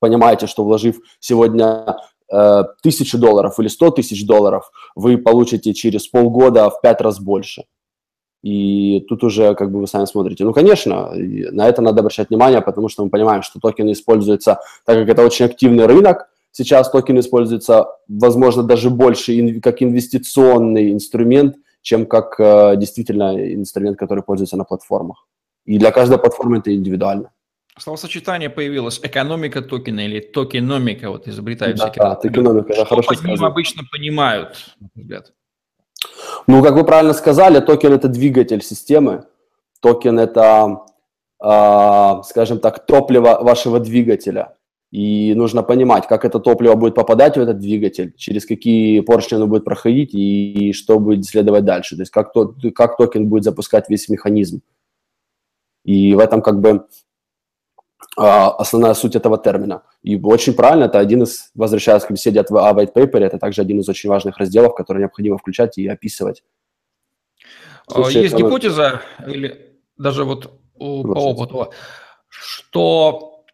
понимаете, 0.00 0.46
что 0.46 0.64
вложив 0.64 1.00
сегодня 1.20 1.96
э, 2.32 2.62
тысячу 2.82 3.18
долларов 3.18 3.58
или 3.58 3.68
сто 3.68 3.90
тысяч 3.90 4.26
долларов, 4.26 4.70
вы 4.94 5.18
получите 5.18 5.74
через 5.74 6.06
полгода 6.06 6.70
в 6.70 6.80
пять 6.80 7.00
раз 7.00 7.20
больше. 7.20 7.64
И 8.42 9.04
тут 9.08 9.24
уже 9.24 9.54
как 9.54 9.72
бы 9.72 9.80
вы 9.80 9.86
сами 9.86 10.04
смотрите. 10.04 10.44
Ну, 10.44 10.52
конечно, 10.52 11.10
на 11.12 11.68
это 11.68 11.82
надо 11.82 12.00
обращать 12.00 12.30
внимание, 12.30 12.60
потому 12.60 12.88
что 12.88 13.04
мы 13.04 13.10
понимаем, 13.10 13.42
что 13.42 13.58
токены 13.58 13.92
используются, 13.92 14.60
так 14.84 14.96
как 14.98 15.08
это 15.08 15.24
очень 15.24 15.46
активный 15.46 15.86
рынок, 15.86 16.28
сейчас 16.52 16.90
токен 16.90 17.18
используется, 17.18 17.86
возможно, 18.08 18.62
даже 18.62 18.90
больше 18.90 19.60
как 19.60 19.82
инвестиционный 19.82 20.92
инструмент, 20.92 21.56
чем 21.82 22.06
как 22.06 22.38
э, 22.38 22.76
действительно 22.76 23.54
инструмент, 23.54 23.98
который 23.98 24.22
пользуется 24.22 24.56
на 24.56 24.64
платформах. 24.64 25.26
И 25.64 25.78
для 25.78 25.90
каждой 25.90 26.18
платформы 26.18 26.58
это 26.58 26.74
индивидуально. 26.74 27.30
Словосочетание 27.78 28.50
появилось 28.50 28.98
экономика 29.02 29.62
токена 29.62 30.00
или 30.00 30.20
токеномика, 30.20 31.10
вот 31.10 31.28
изобретают 31.28 31.76
да, 31.76 31.84
всякие. 31.84 32.02
Да, 32.02 32.14
токеномика, 32.16 32.72
Что 32.74 32.84
хорошо 32.84 33.08
под 33.08 33.24
ним 33.24 33.44
обычно 33.44 33.82
понимают, 33.90 34.74
взгляд? 34.94 35.32
Ну, 36.46 36.62
как 36.62 36.74
вы 36.74 36.84
правильно 36.84 37.12
сказали, 37.12 37.60
токен– 37.60 37.92
это 37.94 38.08
двигатель 38.08 38.62
системы, 38.62 39.24
токен– 39.80 40.18
это, 40.20 40.86
э, 41.42 42.22
скажем 42.24 42.60
так, 42.60 42.86
топливо 42.86 43.38
вашего 43.42 43.80
двигателя. 43.80 44.54
И 44.90 45.34
нужно 45.34 45.62
понимать, 45.62 46.06
как 46.06 46.24
это 46.24 46.40
топливо 46.40 46.74
будет 46.74 46.94
попадать 46.94 47.36
в 47.36 47.40
этот 47.40 47.58
двигатель, 47.58 48.14
через 48.16 48.46
какие 48.46 49.00
поршни 49.00 49.36
оно 49.36 49.46
будет 49.46 49.64
проходить 49.64 50.14
и, 50.14 50.70
и 50.70 50.72
что 50.72 50.98
будет 50.98 51.26
следовать 51.26 51.66
дальше. 51.66 51.96
То 51.96 52.02
есть 52.02 52.10
как, 52.10 52.32
то, 52.32 52.54
как 52.74 52.96
токен 52.96 53.28
будет 53.28 53.44
запускать 53.44 53.90
весь 53.90 54.08
механизм. 54.08 54.62
И 55.84 56.14
в 56.14 56.18
этом 56.18 56.40
как 56.40 56.60
бы 56.60 56.86
основная 58.16 58.94
суть 58.94 59.16
этого 59.16 59.38
термина. 59.38 59.82
И 60.02 60.20
очень 60.20 60.54
правильно, 60.54 60.84
это 60.84 60.98
один 60.98 61.22
из, 61.22 61.50
возвращаясь 61.54 62.04
к 62.04 62.10
беседе 62.10 62.40
о 62.40 62.72
white 62.72 62.92
paper, 62.92 63.18
это 63.18 63.38
также 63.38 63.62
один 63.62 63.80
из 63.80 63.88
очень 63.88 64.08
важных 64.08 64.38
разделов, 64.38 64.74
который 64.74 64.98
необходимо 64.98 65.38
включать 65.38 65.78
и 65.78 65.86
описывать. 65.86 66.42
А, 67.88 67.94
Слушай, 67.94 68.22
Есть 68.22 68.34
это... 68.34 68.42
гипотеза, 68.42 69.02
или 69.26 69.76
даже 69.96 70.24
вот 70.24 70.52
по 70.78 70.84
опыту, 70.84 71.72
что 72.28 73.44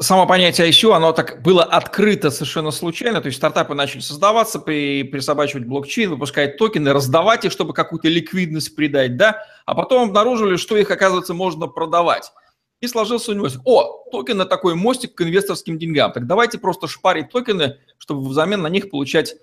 само 0.00 0.26
понятие 0.26 0.70
ICO, 0.70 0.94
оно 0.94 1.12
так 1.12 1.42
было 1.42 1.64
открыто 1.64 2.30
совершенно 2.30 2.70
случайно, 2.70 3.20
то 3.20 3.26
есть 3.26 3.38
стартапы 3.38 3.74
начали 3.74 4.00
создаваться, 4.00 4.58
при, 4.58 5.02
присобачивать 5.02 5.66
блокчейн, 5.66 6.10
выпускать 6.10 6.56
токены, 6.56 6.92
раздавать 6.92 7.44
их, 7.44 7.52
чтобы 7.52 7.74
какую-то 7.74 8.08
ликвидность 8.08 8.74
придать, 8.74 9.16
да, 9.16 9.42
а 9.66 9.74
потом 9.74 10.08
обнаружили, 10.08 10.56
что 10.56 10.76
их, 10.76 10.90
оказывается, 10.90 11.34
можно 11.34 11.66
продавать. 11.66 12.32
И 12.80 12.86
сложился 12.86 13.32
у 13.32 13.34
него, 13.34 13.48
о, 13.64 14.08
токены 14.10 14.44
такой 14.44 14.74
мостик 14.74 15.14
к 15.14 15.22
инвесторским 15.22 15.78
деньгам. 15.78 16.12
Так 16.12 16.26
давайте 16.26 16.58
просто 16.58 16.86
шпарить 16.86 17.30
токены, 17.30 17.78
чтобы 17.98 18.28
взамен 18.28 18.62
на 18.62 18.68
них 18.68 18.90
получать 18.90 19.36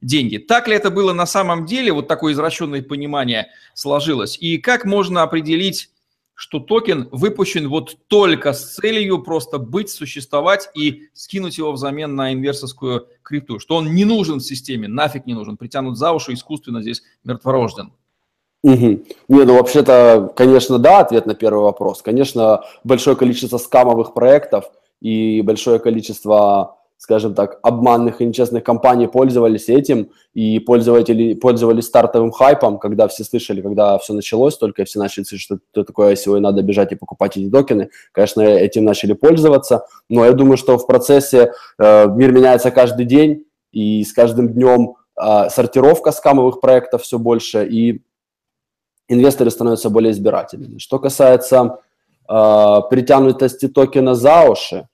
деньги. 0.00 0.38
Так 0.38 0.66
ли 0.66 0.74
это 0.74 0.90
было 0.90 1.12
на 1.12 1.26
самом 1.26 1.66
деле? 1.66 1.92
Вот 1.92 2.08
такое 2.08 2.32
извращенное 2.32 2.82
понимание 2.82 3.48
сложилось. 3.74 4.36
И 4.40 4.58
как 4.58 4.84
можно 4.84 5.22
определить, 5.22 5.90
что 6.34 6.58
токен 6.58 7.08
выпущен 7.12 7.68
вот 7.68 7.98
только 8.08 8.54
с 8.54 8.74
целью 8.74 9.22
просто 9.22 9.58
быть, 9.58 9.90
существовать 9.90 10.70
и 10.74 11.08
скинуть 11.12 11.58
его 11.58 11.70
взамен 11.70 12.16
на 12.16 12.32
инверсорскую 12.32 13.08
крипту, 13.22 13.58
что 13.58 13.76
он 13.76 13.94
не 13.94 14.04
нужен 14.04 14.38
в 14.38 14.42
системе, 14.42 14.88
нафиг 14.88 15.26
не 15.26 15.34
нужен, 15.34 15.56
притянут 15.58 15.98
за 15.98 16.12
уши, 16.12 16.32
искусственно 16.32 16.80
здесь 16.80 17.02
мертворожден. 17.24 17.92
Угу. 18.62 18.74
Не, 19.28 19.44
ну 19.44 19.54
вообще-то, 19.54 20.32
конечно, 20.36 20.78
да, 20.78 21.00
ответ 21.00 21.26
на 21.26 21.34
первый 21.34 21.62
вопрос. 21.62 22.02
Конечно, 22.02 22.62
большое 22.84 23.16
количество 23.16 23.56
скамовых 23.56 24.12
проектов 24.12 24.70
и 25.00 25.40
большое 25.40 25.78
количество, 25.78 26.76
скажем 26.98 27.34
так, 27.34 27.58
обманных 27.62 28.20
и 28.20 28.26
нечестных 28.26 28.62
компаний 28.62 29.06
пользовались 29.06 29.70
этим, 29.70 30.10
и 30.34 30.58
пользователи 30.58 31.32
пользовались 31.32 31.86
стартовым 31.86 32.32
хайпом, 32.32 32.78
когда 32.78 33.08
все 33.08 33.24
слышали, 33.24 33.62
когда 33.62 33.96
все 33.98 34.12
началось, 34.12 34.58
только 34.58 34.84
все 34.84 34.98
начали 34.98 35.24
слышать, 35.24 35.44
что 35.44 35.58
это 35.72 35.84
такое 35.84 36.12
ICO, 36.12 36.36
и 36.36 36.40
надо 36.40 36.62
бежать 36.62 36.92
и 36.92 36.96
покупать 36.96 37.38
эти 37.38 37.48
токены. 37.48 37.88
Конечно, 38.12 38.42
этим 38.42 38.84
начали 38.84 39.14
пользоваться, 39.14 39.86
но 40.10 40.26
я 40.26 40.32
думаю, 40.32 40.58
что 40.58 40.76
в 40.76 40.86
процессе 40.86 41.52
э, 41.78 42.08
мир 42.08 42.32
меняется 42.32 42.70
каждый 42.70 43.06
день, 43.06 43.44
и 43.72 44.04
с 44.04 44.12
каждым 44.12 44.50
днем 44.50 44.96
э, 45.18 45.48
сортировка 45.48 46.12
скамовых 46.12 46.60
проектов 46.60 47.04
все 47.04 47.18
больше, 47.18 47.66
и 47.66 48.02
инвесторы 49.10 49.50
становятся 49.50 49.90
более 49.90 50.12
избирательными. 50.12 50.78
Что 50.78 50.98
касается 50.98 51.78
э, 52.28 52.76
притянутости 52.90 53.68
токена 53.68 54.14
за 54.14 54.44
уши, 54.44 54.88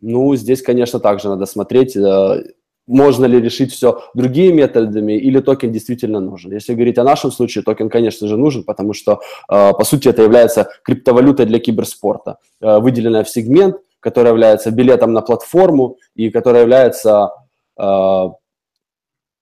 ну, 0.00 0.34
здесь, 0.36 0.62
конечно, 0.62 1.00
также 1.00 1.28
надо 1.28 1.46
смотреть, 1.46 1.96
э, 1.96 2.42
можно 2.86 3.26
ли 3.26 3.40
решить 3.40 3.72
все 3.72 4.02
другими 4.14 4.62
методами 4.62 5.12
или 5.12 5.40
токен 5.40 5.72
действительно 5.72 6.20
нужен. 6.20 6.52
Если 6.52 6.74
говорить 6.74 6.98
о 6.98 7.04
нашем 7.04 7.30
случае, 7.30 7.62
токен, 7.62 7.88
конечно 7.88 8.26
же, 8.26 8.36
нужен, 8.36 8.64
потому 8.64 8.94
что, 8.94 9.20
э, 9.48 9.72
по 9.72 9.84
сути, 9.84 10.08
это 10.08 10.22
является 10.22 10.68
криптовалютой 10.82 11.46
для 11.46 11.60
киберспорта, 11.60 12.38
э, 12.60 12.78
выделенная 12.78 13.22
в 13.22 13.30
сегмент, 13.30 13.76
который 14.00 14.28
является 14.28 14.70
билетом 14.70 15.12
на 15.12 15.20
платформу 15.20 15.96
и 16.16 16.30
который 16.30 16.62
является, 16.62 17.30
э, 17.78 18.24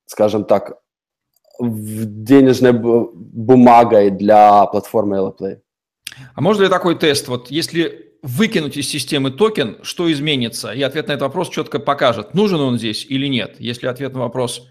скажем 0.07 0.45
так, 0.45 0.79
денежной 1.61 2.73
бумагой 2.73 4.11
для 4.11 4.67
платформы 4.67 5.17
LaPlay. 5.17 5.59
А 6.35 6.41
можно 6.41 6.63
ли 6.63 6.69
такой 6.69 6.97
тест? 6.97 7.29
Вот 7.29 7.51
если 7.51 8.15
выкинуть 8.23 8.77
из 8.77 8.89
системы 8.89 9.31
токен, 9.31 9.79
что 9.83 10.11
изменится? 10.11 10.73
И 10.73 10.83
ответ 10.83 11.09
на 11.09 11.13
этот 11.13 11.23
вопрос 11.23 11.49
четко 11.49 11.79
покажет, 11.79 12.35
нужен 12.35 12.61
он 12.61 12.79
здесь 12.79 13.05
или 13.09 13.27
нет. 13.27 13.57
Если 13.59 13.87
ответ 13.87 14.15
на 14.15 14.21
вопрос 14.21 14.67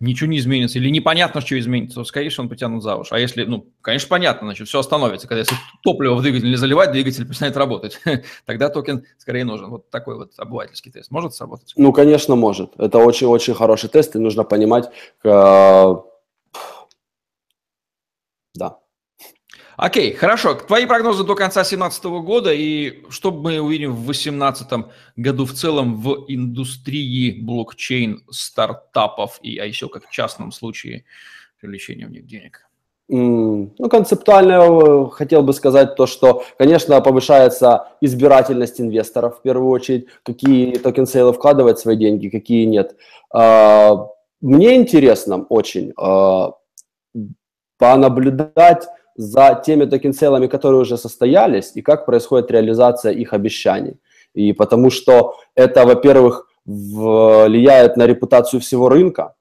ничего 0.00 0.30
не 0.30 0.38
изменится 0.38 0.78
или 0.78 0.88
непонятно, 0.88 1.40
что 1.40 1.58
изменится, 1.58 1.96
то, 1.96 2.04
скорее 2.04 2.30
всего, 2.30 2.44
он 2.44 2.48
притянут 2.48 2.82
за 2.82 2.96
уши. 2.96 3.14
А 3.14 3.18
если, 3.18 3.44
ну, 3.44 3.70
конечно, 3.82 4.08
понятно, 4.08 4.48
значит, 4.48 4.66
все 4.66 4.80
остановится. 4.80 5.28
Когда 5.28 5.40
если 5.40 5.56
топливо 5.82 6.14
в 6.14 6.22
двигатель 6.22 6.48
не 6.48 6.56
заливать, 6.56 6.92
двигатель 6.92 7.26
перестанет 7.26 7.56
работать. 7.56 8.00
Тогда 8.46 8.70
токен 8.70 9.04
скорее 9.18 9.44
нужен. 9.44 9.70
Вот 9.70 9.90
такой 9.90 10.16
вот 10.16 10.32
обывательский 10.38 10.90
тест. 10.90 11.10
Может 11.10 11.34
сработать? 11.34 11.74
Ну, 11.76 11.92
конечно, 11.92 12.34
может. 12.34 12.72
Это 12.78 12.98
очень-очень 12.98 13.54
хороший 13.54 13.90
тест, 13.90 14.16
и 14.16 14.18
нужно 14.18 14.44
понимать, 14.44 14.90
э, 15.22 15.94
да. 18.54 18.78
Окей, 19.82 20.12
хорошо. 20.12 20.52
Твои 20.56 20.84
прогнозы 20.84 21.24
до 21.24 21.34
конца 21.34 21.62
2017 21.62 22.04
года 22.04 22.52
и 22.52 23.02
что 23.08 23.30
мы 23.30 23.60
увидим 23.60 23.92
в 23.92 24.04
2018 24.04 24.68
году 25.16 25.46
в 25.46 25.54
целом 25.54 25.96
в 25.96 26.26
индустрии 26.28 27.40
блокчейн 27.40 28.22
стартапов 28.30 29.38
и 29.40 29.56
а 29.56 29.64
еще 29.64 29.88
как 29.88 30.06
в 30.06 30.10
частном 30.10 30.52
случае 30.52 31.06
привлечения 31.62 32.06
в 32.06 32.10
них 32.10 32.26
денег? 32.26 32.68
Ну, 33.08 33.72
концептуально 33.90 34.52
э, 34.52 35.10
хотел 35.12 35.42
бы 35.42 35.54
сказать 35.54 35.94
то, 35.96 36.06
что, 36.06 36.44
конечно, 36.58 37.00
повышается 37.00 37.88
избирательность 38.02 38.82
инвесторов 38.82 39.38
в 39.38 39.42
первую 39.42 39.70
очередь, 39.70 40.08
какие 40.24 40.76
токен 40.76 41.06
сейлы 41.06 41.32
вкладывать 41.32 41.78
свои 41.78 41.96
деньги, 41.96 42.28
какие 42.28 42.66
нет. 42.66 42.96
А, 43.32 44.08
мне 44.42 44.76
интересно 44.76 45.46
очень 45.48 45.94
а, 45.96 46.52
понаблюдать 47.78 48.86
за 49.20 49.62
теми 49.66 49.84
токен-сейлами, 49.84 50.46
которые 50.46 50.80
уже 50.80 50.96
состоялись, 50.96 51.72
и 51.74 51.82
как 51.82 52.06
происходит 52.06 52.50
реализация 52.50 53.12
их 53.12 53.34
обещаний. 53.34 53.98
И 54.34 54.52
потому 54.52 54.90
что 54.90 55.34
это, 55.54 55.84
во-первых, 55.84 56.48
влияет 56.64 57.96
на 57.96 58.06
репутацию 58.06 58.60
всего 58.60 58.88
рынка, 58.88 59.34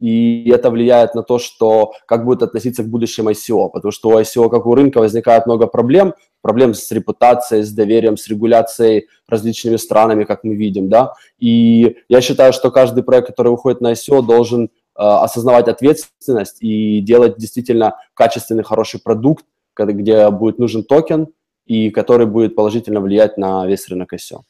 и 0.00 0.50
это 0.50 0.70
влияет 0.70 1.14
на 1.14 1.22
то, 1.22 1.38
что 1.38 1.92
как 2.06 2.24
будет 2.24 2.42
относиться 2.42 2.82
к 2.82 2.88
будущему 2.88 3.30
ICO, 3.30 3.68
потому 3.70 3.92
что 3.92 4.08
у 4.10 4.18
ICO, 4.18 4.48
как 4.48 4.66
у 4.66 4.74
рынка, 4.74 4.98
возникает 4.98 5.46
много 5.46 5.66
проблем, 5.66 6.14
проблем 6.42 6.74
с 6.74 6.90
репутацией, 6.92 7.62
с 7.62 7.72
доверием, 7.72 8.16
с 8.16 8.28
регуляцией 8.28 9.08
различными 9.28 9.76
странами, 9.76 10.24
как 10.24 10.44
мы 10.44 10.54
видим, 10.54 10.88
да, 10.88 11.14
и 11.38 11.96
я 12.08 12.20
считаю, 12.20 12.52
что 12.52 12.70
каждый 12.70 13.02
проект, 13.02 13.28
который 13.28 13.50
выходит 13.50 13.80
на 13.80 13.92
ICO, 13.92 14.22
должен 14.22 14.70
осознавать 14.98 15.68
ответственность 15.68 16.58
и 16.60 17.00
делать 17.00 17.38
действительно 17.38 17.96
качественный, 18.14 18.64
хороший 18.64 19.00
продукт, 19.00 19.44
где 19.76 20.28
будет 20.30 20.58
нужен 20.58 20.82
токен 20.84 21.28
и 21.66 21.90
который 21.90 22.26
будет 22.26 22.56
положительно 22.56 23.00
влиять 23.00 23.38
на 23.38 23.66
весь 23.66 23.88
рынок 23.88 24.12
ICO. 24.12 24.42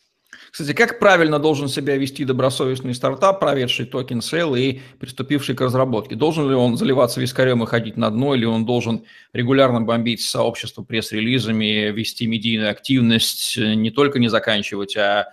Кстати, 0.51 0.73
как 0.73 0.99
правильно 0.99 1.39
должен 1.39 1.69
себя 1.69 1.97
вести 1.97 2.25
добросовестный 2.25 2.95
стартап, 2.95 3.41
проведший 3.41 3.87
токен 3.87 4.23
сейл 4.23 4.55
и 4.55 4.81
приступивший 4.99 5.55
к 5.55 5.61
разработке? 5.61 6.15
Должен 6.15 6.49
ли 6.49 6.55
он 6.55 6.77
заливаться 6.77 7.21
вискарем 7.21 7.63
и 7.63 7.67
ходить 7.67 7.97
на 7.97 8.11
дно, 8.11 8.35
или 8.35 8.45
он 8.45 8.65
должен 8.65 9.05
регулярно 9.33 9.83
бомбить 9.83 10.23
сообщество 10.23 10.83
пресс-релизами, 10.83 11.91
вести 11.91 12.27
медийную 12.27 12.71
активность, 12.71 13.59
не 13.59 13.91
только 13.91 14.19
не 14.19 14.29
заканчивать, 14.29 14.97
а, 14.97 15.29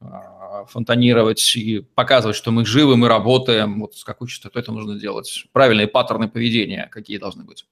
а 0.00 0.39
фонтанировать 0.66 1.56
и 1.56 1.80
показывать, 1.94 2.36
что 2.36 2.50
мы 2.50 2.64
живы, 2.64 2.96
мы 2.96 3.08
работаем, 3.08 3.80
вот 3.80 3.94
с 3.94 4.04
какой 4.04 4.28
частотой 4.28 4.62
это 4.62 4.72
нужно 4.72 4.98
делать. 4.98 5.46
Правильные 5.52 5.86
паттерны 5.86 6.28
поведения 6.28 6.88
какие 6.90 7.18
должны 7.18 7.44
быть. 7.44 7.66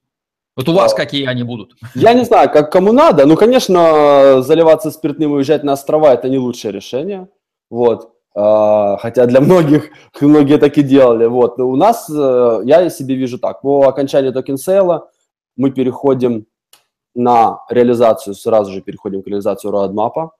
Вот 0.56 0.68
у 0.68 0.72
вас 0.72 0.92
а, 0.92 0.96
какие 0.96 1.26
они 1.26 1.44
будут? 1.44 1.76
Я 1.94 2.14
не 2.14 2.24
знаю, 2.24 2.50
как 2.50 2.72
кому 2.72 2.92
надо. 2.92 3.26
Ну, 3.26 3.36
конечно, 3.36 4.42
заливаться 4.42 4.90
спиртным 4.90 5.32
и 5.32 5.36
уезжать 5.36 5.62
на 5.62 5.74
острова– 5.74 6.12
это 6.14 6.28
не 6.28 6.38
лучшее 6.38 6.72
решение. 6.72 7.28
Вот. 7.70 8.12
А, 8.34 8.96
хотя 8.96 9.26
для 9.26 9.40
многих, 9.40 9.90
многие 10.20 10.58
так 10.58 10.76
и 10.76 10.82
делали. 10.82 11.26
Вот. 11.26 11.60
У 11.60 11.76
нас, 11.76 12.10
э, 12.10 12.60
я 12.64 12.90
себе 12.90 13.14
вижу 13.14 13.38
так, 13.38 13.60
по 13.60 13.86
окончании 13.86 14.30
токен 14.30 14.56
сейла 14.56 15.10
мы 15.56 15.70
переходим 15.70 16.46
на 17.14 17.60
реализацию, 17.68 18.34
сразу 18.34 18.72
же 18.72 18.80
переходим 18.80 19.22
к 19.22 19.26
реализации 19.26 19.70
roadmap 19.70 20.30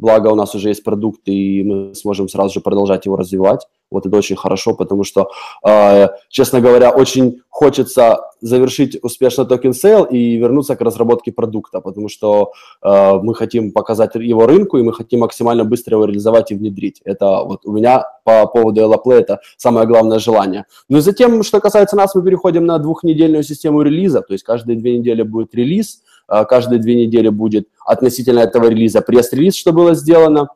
благо 0.00 0.28
у 0.28 0.34
нас 0.34 0.54
уже 0.54 0.68
есть 0.68 0.82
продукт, 0.82 1.20
и 1.26 1.62
мы 1.62 1.94
сможем 1.94 2.28
сразу 2.28 2.54
же 2.54 2.60
продолжать 2.60 3.06
его 3.06 3.16
развивать. 3.16 3.66
Вот 3.90 4.06
это 4.06 4.16
очень 4.16 4.36
хорошо, 4.36 4.74
потому 4.74 5.04
что, 5.04 5.30
э, 5.66 6.08
честно 6.28 6.60
говоря, 6.60 6.90
очень 6.90 7.40
хочется 7.48 8.20
завершить 8.40 8.98
успешно 9.02 9.44
токен 9.44 9.74
сейл 9.74 10.04
и 10.04 10.36
вернуться 10.36 10.76
к 10.76 10.80
разработке 10.80 11.32
продукта, 11.32 11.80
потому 11.80 12.08
что 12.08 12.52
э, 12.82 13.12
мы 13.22 13.34
хотим 13.34 13.72
показать 13.72 14.14
его 14.14 14.46
рынку, 14.46 14.78
и 14.78 14.82
мы 14.82 14.92
хотим 14.92 15.20
максимально 15.20 15.64
быстро 15.64 15.96
его 15.96 16.04
реализовать 16.04 16.52
и 16.52 16.54
внедрить. 16.54 17.02
Это 17.04 17.42
вот 17.44 17.66
у 17.66 17.72
меня 17.72 18.04
по 18.24 18.46
поводу 18.46 18.80
LAPLay 18.80 19.18
это 19.18 19.40
самое 19.56 19.86
главное 19.86 20.18
желание. 20.18 20.64
Ну 20.88 20.98
и 20.98 21.00
затем, 21.00 21.42
что 21.42 21.60
касается 21.60 21.96
нас, 21.96 22.14
мы 22.14 22.22
переходим 22.22 22.64
на 22.64 22.78
двухнедельную 22.78 23.42
систему 23.42 23.82
релиза, 23.82 24.22
то 24.22 24.32
есть 24.32 24.44
каждые 24.44 24.78
две 24.78 24.98
недели 24.98 25.22
будет 25.22 25.54
релиз, 25.54 26.02
каждые 26.48 26.78
две 26.80 26.94
недели 26.94 27.28
будет 27.28 27.68
относительно 27.84 28.40
этого 28.40 28.68
релиза 28.68 29.00
пресс-релиз, 29.00 29.56
что 29.56 29.72
было 29.72 29.94
сделано, 29.94 30.48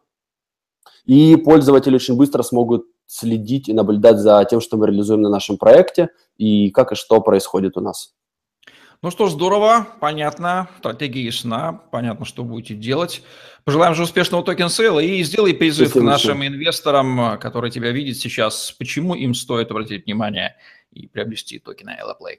и 1.04 1.36
пользователи 1.36 1.96
очень 1.96 2.16
быстро 2.16 2.42
смогут 2.42 2.86
следить 3.06 3.68
и 3.68 3.72
наблюдать 3.72 4.18
за 4.18 4.44
тем, 4.48 4.60
что 4.60 4.76
мы 4.76 4.86
реализуем 4.86 5.22
на 5.22 5.28
нашем 5.28 5.58
проекте 5.58 6.08
и 6.36 6.70
как 6.70 6.92
и 6.92 6.94
что 6.94 7.20
происходит 7.20 7.76
у 7.76 7.80
нас. 7.80 8.14
Ну 9.02 9.10
что 9.10 9.26
ж, 9.26 9.32
здорово, 9.32 9.86
понятно, 10.00 10.70
стратегия 10.78 11.24
ясна, 11.24 11.74
понятно, 11.90 12.24
что 12.24 12.42
будете 12.42 12.74
делать. 12.74 13.22
Пожелаем 13.64 13.94
же 13.94 14.04
успешного 14.04 14.42
токен 14.42 14.70
сейла 14.70 15.00
и 15.00 15.22
сделай 15.22 15.52
призыв 15.52 15.88
Спасибо, 15.88 16.06
к 16.06 16.08
нашим 16.08 16.38
все. 16.38 16.46
инвесторам, 16.46 17.38
которые 17.38 17.70
тебя 17.70 17.90
видят 17.90 18.16
сейчас, 18.16 18.72
почему 18.72 19.14
им 19.14 19.34
стоит 19.34 19.70
обратить 19.70 20.06
внимание 20.06 20.56
и 20.90 21.06
приобрести 21.06 21.58
токены 21.58 21.90
Ellaplay. 21.90 22.38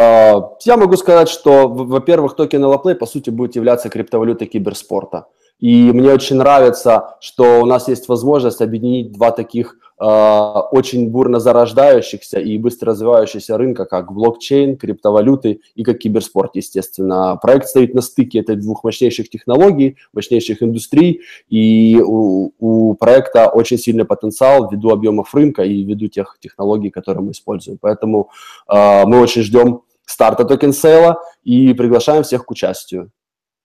А, 0.00 0.56
я 0.64 0.76
могу 0.76 0.96
сказать, 0.96 1.28
что, 1.28 1.68
во-первых, 1.68 2.36
токен 2.36 2.64
Ellaplay, 2.64 2.94
по 2.94 3.06
сути, 3.06 3.30
будет 3.30 3.56
являться 3.56 3.88
криптовалютой 3.88 4.46
киберспорта. 4.46 5.26
И 5.58 5.90
мне 5.90 6.12
очень 6.12 6.36
нравится, 6.36 7.16
что 7.20 7.60
у 7.60 7.66
нас 7.66 7.88
есть 7.88 8.08
возможность 8.08 8.62
объединить 8.62 9.10
два 9.10 9.32
таких 9.32 9.76
э, 10.00 10.04
очень 10.04 11.10
бурно 11.10 11.40
зарождающихся 11.40 12.38
и 12.38 12.58
быстро 12.58 12.92
развивающихся 12.92 13.58
рынка, 13.58 13.86
как 13.86 14.12
блокчейн, 14.12 14.76
криптовалюты 14.76 15.62
и 15.74 15.82
как 15.82 15.98
киберспорт, 15.98 16.54
естественно. 16.54 17.36
Проект 17.42 17.66
стоит 17.66 17.92
на 17.92 18.02
стыке 18.02 18.38
этих 18.38 18.60
двух 18.60 18.84
мощнейших 18.84 19.28
технологий, 19.30 19.96
мощнейших 20.12 20.62
индустрий, 20.62 21.22
и 21.48 22.00
у, 22.06 22.52
у 22.60 22.94
проекта 22.94 23.48
очень 23.48 23.78
сильный 23.78 24.04
потенциал 24.04 24.70
ввиду 24.70 24.90
объемов 24.90 25.34
рынка 25.34 25.64
и 25.64 25.82
ввиду 25.82 26.06
тех 26.06 26.38
технологий, 26.40 26.90
которые 26.90 27.24
мы 27.24 27.32
используем. 27.32 27.78
Поэтому 27.80 28.30
э, 28.72 29.04
мы 29.06 29.20
очень 29.20 29.42
ждем 29.42 29.82
старта 30.08 30.44
токен 30.44 30.72
сейла 30.72 31.22
и 31.44 31.74
приглашаем 31.74 32.22
всех 32.22 32.46
к 32.46 32.50
участию. 32.50 33.10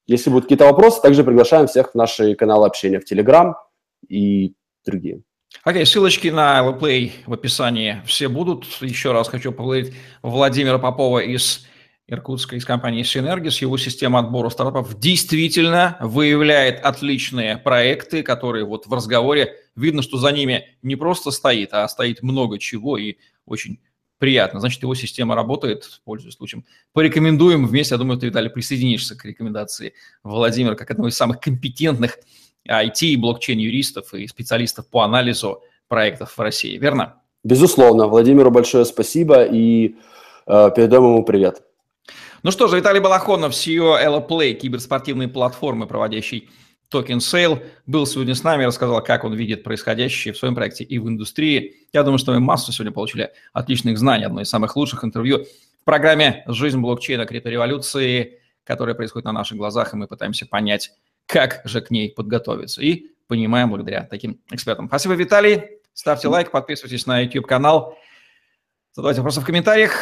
Если 0.05 0.29
будут 0.29 0.45
какие-то 0.45 0.65
вопросы, 0.65 1.01
также 1.01 1.23
приглашаем 1.23 1.67
всех 1.67 1.91
в 1.91 1.95
наши 1.95 2.35
каналы 2.35 2.67
общения 2.67 2.99
в 2.99 3.09
Telegram 3.09 3.53
и 4.09 4.53
другие. 4.85 5.21
Окей, 5.63 5.83
okay, 5.83 5.85
ссылочки 5.85 6.27
на 6.27 6.59
LPlay 6.59 7.11
в 7.25 7.33
описании 7.33 8.01
все 8.05 8.27
будут. 8.27 8.65
Еще 8.81 9.13
раз 9.13 9.29
хочу 9.29 9.53
поблагодарить 9.53 9.93
Владимира 10.21 10.79
Попова 10.79 11.19
из 11.19 11.65
Иркутска, 12.07 12.57
из 12.57 12.65
компании 12.65 13.03
Synergis. 13.03 13.61
Его 13.61 13.77
система 13.77 14.19
отбора 14.19 14.49
стартапов 14.49 14.99
действительно 14.99 15.97
выявляет 16.01 16.83
отличные 16.83 17.57
проекты, 17.57 18.23
которые 18.23 18.65
вот 18.65 18.87
в 18.87 18.93
разговоре 18.93 19.55
видно, 19.77 20.01
что 20.01 20.17
за 20.17 20.33
ними 20.33 20.75
не 20.81 20.97
просто 20.97 21.31
стоит, 21.31 21.69
а 21.71 21.87
стоит 21.87 22.21
много 22.21 22.59
чего 22.59 22.97
и 22.97 23.15
очень 23.45 23.79
приятно. 24.23 24.61
Значит, 24.61 24.81
его 24.81 24.95
система 24.95 25.35
работает, 25.35 25.99
пользуясь 26.05 26.35
случаем. 26.35 26.63
Порекомендуем 26.93 27.67
вместе, 27.67 27.95
я 27.95 27.99
думаю, 27.99 28.17
ты, 28.17 28.27
Виталий, 28.27 28.49
присоединишься 28.49 29.17
к 29.17 29.25
рекомендации 29.25 29.95
Владимира 30.23 30.75
как 30.75 30.91
одного 30.91 31.09
из 31.09 31.17
самых 31.17 31.41
компетентных 31.41 32.19
IT 32.65 33.01
и 33.01 33.17
блокчейн-юристов 33.17 34.13
и 34.13 34.25
специалистов 34.27 34.87
по 34.87 35.01
анализу 35.01 35.61
проектов 35.89 36.37
в 36.37 36.39
России, 36.39 36.77
верно? 36.77 37.15
Безусловно. 37.43 38.07
Владимиру 38.07 38.49
большое 38.49 38.85
спасибо 38.85 39.43
и 39.43 39.97
э, 40.47 40.71
передаем 40.73 41.03
ему 41.03 41.25
привет. 41.25 41.61
Ну 42.43 42.51
что 42.51 42.69
же, 42.69 42.77
Виталий 42.77 43.01
Балахонов, 43.01 43.51
CEO 43.51 44.01
Ella 44.01 44.25
Play, 44.25 44.53
киберспортивной 44.53 45.27
платформы, 45.27 45.85
проводящей 45.85 46.49
Токен 46.93 47.21
Сейл 47.21 47.59
был 47.87 48.05
сегодня 48.05 48.35
с 48.35 48.43
нами, 48.43 48.65
рассказал, 48.65 49.03
как 49.03 49.23
он 49.23 49.33
видит 49.33 49.63
происходящее 49.63 50.31
в 50.31 50.37
своем 50.37 50.53
проекте 50.53 50.83
и 50.83 50.99
в 50.99 51.09
индустрии. 51.09 51.87
Я 51.91 52.03
думаю, 52.03 52.19
что 52.19 52.33
мы 52.33 52.39
массу 52.39 52.71
сегодня 52.71 52.91
получили 52.91 53.31
отличных 53.51 53.97
знаний, 53.97 54.25
одно 54.25 54.41
из 54.41 54.49
самых 54.49 54.75
лучших 54.75 55.03
интервью 55.03 55.47
в 55.81 55.85
программе 55.85 56.43
«Жизнь 56.45 56.77
блокчейна. 56.77 57.25
Криптореволюции», 57.25 58.39
которая 58.63 58.93
происходит 58.93 59.25
на 59.25 59.31
наших 59.31 59.57
глазах, 59.57 59.93
и 59.93 59.97
мы 59.97 60.07
пытаемся 60.07 60.45
понять, 60.45 60.91
как 61.25 61.61
же 61.65 61.81
к 61.81 61.89
ней 61.89 62.11
подготовиться. 62.11 62.79
И 62.83 63.07
понимаем 63.25 63.69
благодаря 63.69 64.03
таким 64.03 64.39
экспертам. 64.51 64.87
Спасибо, 64.87 65.15
Виталий. 65.15 65.63
Ставьте 65.93 66.27
лайк, 66.27 66.51
подписывайтесь 66.51 67.07
на 67.07 67.21
YouTube-канал, 67.21 67.97
задавайте 68.91 69.21
вопросы 69.21 69.41
в 69.41 69.45
комментариях. 69.45 69.93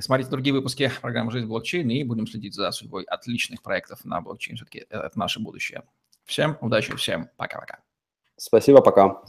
Смотрите 0.00 0.30
другие 0.30 0.54
выпуски 0.54 0.90
программы 1.02 1.30
«Жизнь 1.30 1.46
блокчейн» 1.46 1.90
и 1.90 2.02
будем 2.04 2.26
следить 2.26 2.54
за 2.54 2.70
судьбой 2.70 3.04
отличных 3.04 3.60
проектов 3.60 4.06
на 4.06 4.22
блокчейн. 4.22 4.56
Все-таки 4.56 4.86
это 4.88 5.12
наше 5.14 5.38
будущее. 5.38 5.82
Всем 6.24 6.56
удачи, 6.60 6.94
всем 6.96 7.28
пока-пока. 7.36 7.80
Спасибо, 8.36 8.80
пока. 8.80 9.22